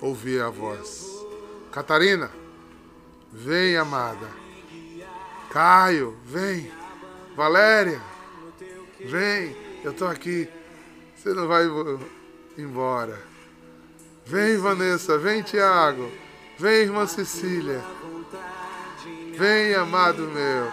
ouvir 0.01 0.41
a 0.41 0.49
voz: 0.49 1.07
Catarina, 1.71 2.29
vem, 3.31 3.77
amada. 3.77 4.29
Caio, 5.49 6.17
vem. 6.25 6.71
Valéria, 7.35 8.01
vem. 8.99 9.68
Eu 9.83 9.91
estou 9.91 10.07
aqui. 10.07 10.47
Você 11.15 11.33
não 11.33 11.47
vai 11.47 11.63
embora. 12.57 13.17
Vem, 14.25 14.57
Vanessa. 14.57 15.17
Vem, 15.17 15.41
Tiago. 15.41 16.11
Vem, 16.57 16.83
irmã 16.83 17.07
Cecília. 17.07 17.81
Vem, 19.37 19.73
amado 19.75 20.23
meu. 20.23 20.71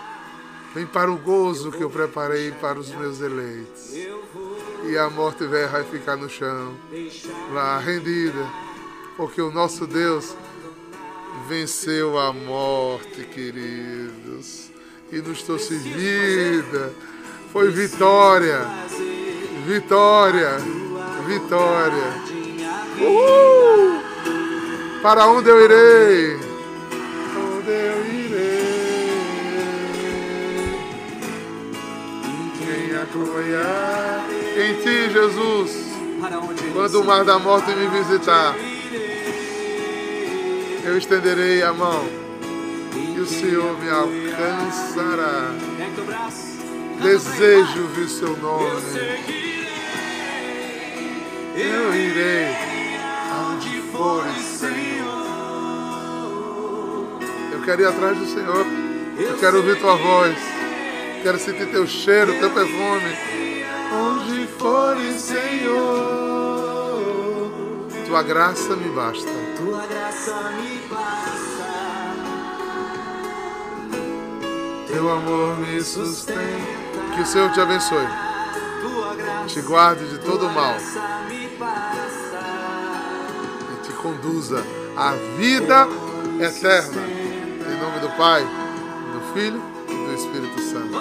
Vem 0.75 0.87
para 0.87 1.11
o 1.11 1.17
gozo 1.17 1.71
que 1.71 1.81
eu 1.81 1.89
preparei 1.89 2.51
para 2.53 2.79
os 2.79 2.91
meus 2.91 3.21
eleitos. 3.21 3.93
E 4.85 4.99
a 4.99 5.09
morte 5.09 5.47
velha 5.47 5.69
vai 5.69 5.85
ficar 5.85 6.17
no 6.17 6.29
chão, 6.29 6.77
lá 7.53 7.79
rendida, 7.79 8.47
porque 9.17 9.41
o 9.41 9.51
nosso 9.51 9.87
Deus 9.87 10.37
venceu 11.49 12.19
a 12.19 12.33
morte, 12.33 13.25
queridos, 13.25 14.71
e 15.11 15.17
nos 15.17 15.43
trouxe 15.43 15.77
vida 15.77 16.93
foi 17.53 17.71
vitória. 17.71 18.61
Vitória. 19.67 20.59
Vitória. 21.27 22.27
Uhul! 22.99 24.01
Para 25.03 25.27
onde 25.27 25.49
eu 25.49 25.65
irei? 25.65 26.37
Onde 27.37 27.71
eu 27.71 28.07
irei? 28.07 28.67
Quem 32.59 32.97
acompanhar 32.97 34.27
em 34.57 34.75
ti, 34.83 35.11
Jesus. 35.13 35.87
Quando 36.73 37.01
o 37.01 37.05
mar 37.05 37.25
da 37.25 37.39
morte 37.39 37.71
me 37.75 37.87
visitar, 37.89 38.55
eu 40.85 40.97
estenderei 40.97 41.63
a 41.63 41.73
mão 41.73 42.07
e 42.95 43.21
o 43.21 43.27
Senhor 43.27 43.79
me 43.79 43.91
alcançará. 43.91 45.51
Desejo 47.07 47.83
ouvir 47.83 48.09
seu 48.09 48.37
nome. 48.37 48.83
Eu 51.55 51.95
irei 51.95 52.49
aonde 53.31 53.81
for, 53.93 54.25
Senhor. 54.43 55.27
Eu 57.53 57.63
quero 57.65 57.83
ir 57.83 57.87
atrás 57.87 58.19
do 58.19 58.27
Senhor. 58.27 58.67
Eu 59.21 59.39
quero 59.39 59.59
ouvir 59.59 59.79
tua 59.79 59.95
voz. 59.95 60.37
Quero 61.23 61.39
sentir 61.39 61.71
teu 61.71 61.87
cheiro, 61.87 62.41
teu 62.41 62.51
perfume. 62.51 63.17
Onde 63.93 64.49
for, 64.59 64.97
Senhor. 65.17 66.33
Tua 68.05 68.25
graça 68.25 68.75
me 68.75 68.89
basta. 68.91 69.31
Tua 69.57 69.87
graça 69.87 70.51
me 70.61 70.81
basta. 70.91 71.67
Teu 74.89 75.09
amor 75.09 75.57
me 75.59 75.81
sustém. 75.81 76.86
Que 77.17 77.23
o 77.23 77.27
Senhor 77.27 77.51
te 77.51 77.59
abençoe. 77.59 78.07
Te 79.47 79.63
guarde 79.63 80.07
de 80.07 80.19
todo 80.19 80.51
mal. 80.51 80.77
E 83.73 83.87
te 83.87 83.93
conduza 83.95 84.63
à 84.95 85.13
vida 85.39 85.89
eterna. 86.39 87.03
Em 87.09 87.81
nome 87.81 88.01
do 88.01 88.11
Pai, 88.19 88.43
do 88.43 89.33
Filho 89.33 89.63
e 89.89 89.95
do 89.95 90.15
Espírito 90.15 90.61
Santo. 90.61 90.95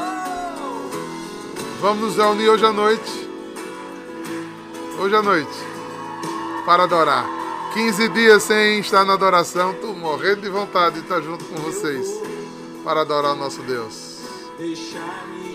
Vamos 1.82 2.01
nos 2.01 2.16
reunir 2.16 2.47
hoje 2.47 2.66
à 2.66 2.72
noite. 2.72 3.30
Hoje 4.97 5.16
à 5.18 5.22
noite. 5.22 5.57
Para 6.66 6.84
adorar. 6.84 7.26
15 7.74 8.07
dias 8.07 8.43
sem 8.43 8.80
estar 8.80 9.03
na 9.03 9.16
adoração. 9.16 9.72
Estou 9.72 9.93
morrendo 9.93 10.43
de 10.43 10.49
vontade 10.49 10.95
de 10.95 11.01
estar 11.01 11.20
junto 11.20 11.43
com 11.43 11.55
vocês. 11.55 12.07
Para 12.86 13.01
adorar 13.01 13.34
o 13.34 13.36
nosso 13.36 13.61
Deus. 13.63 14.16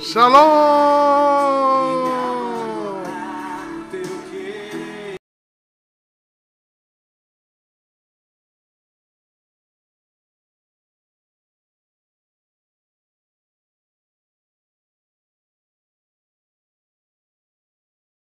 Shalom! 0.02 1.99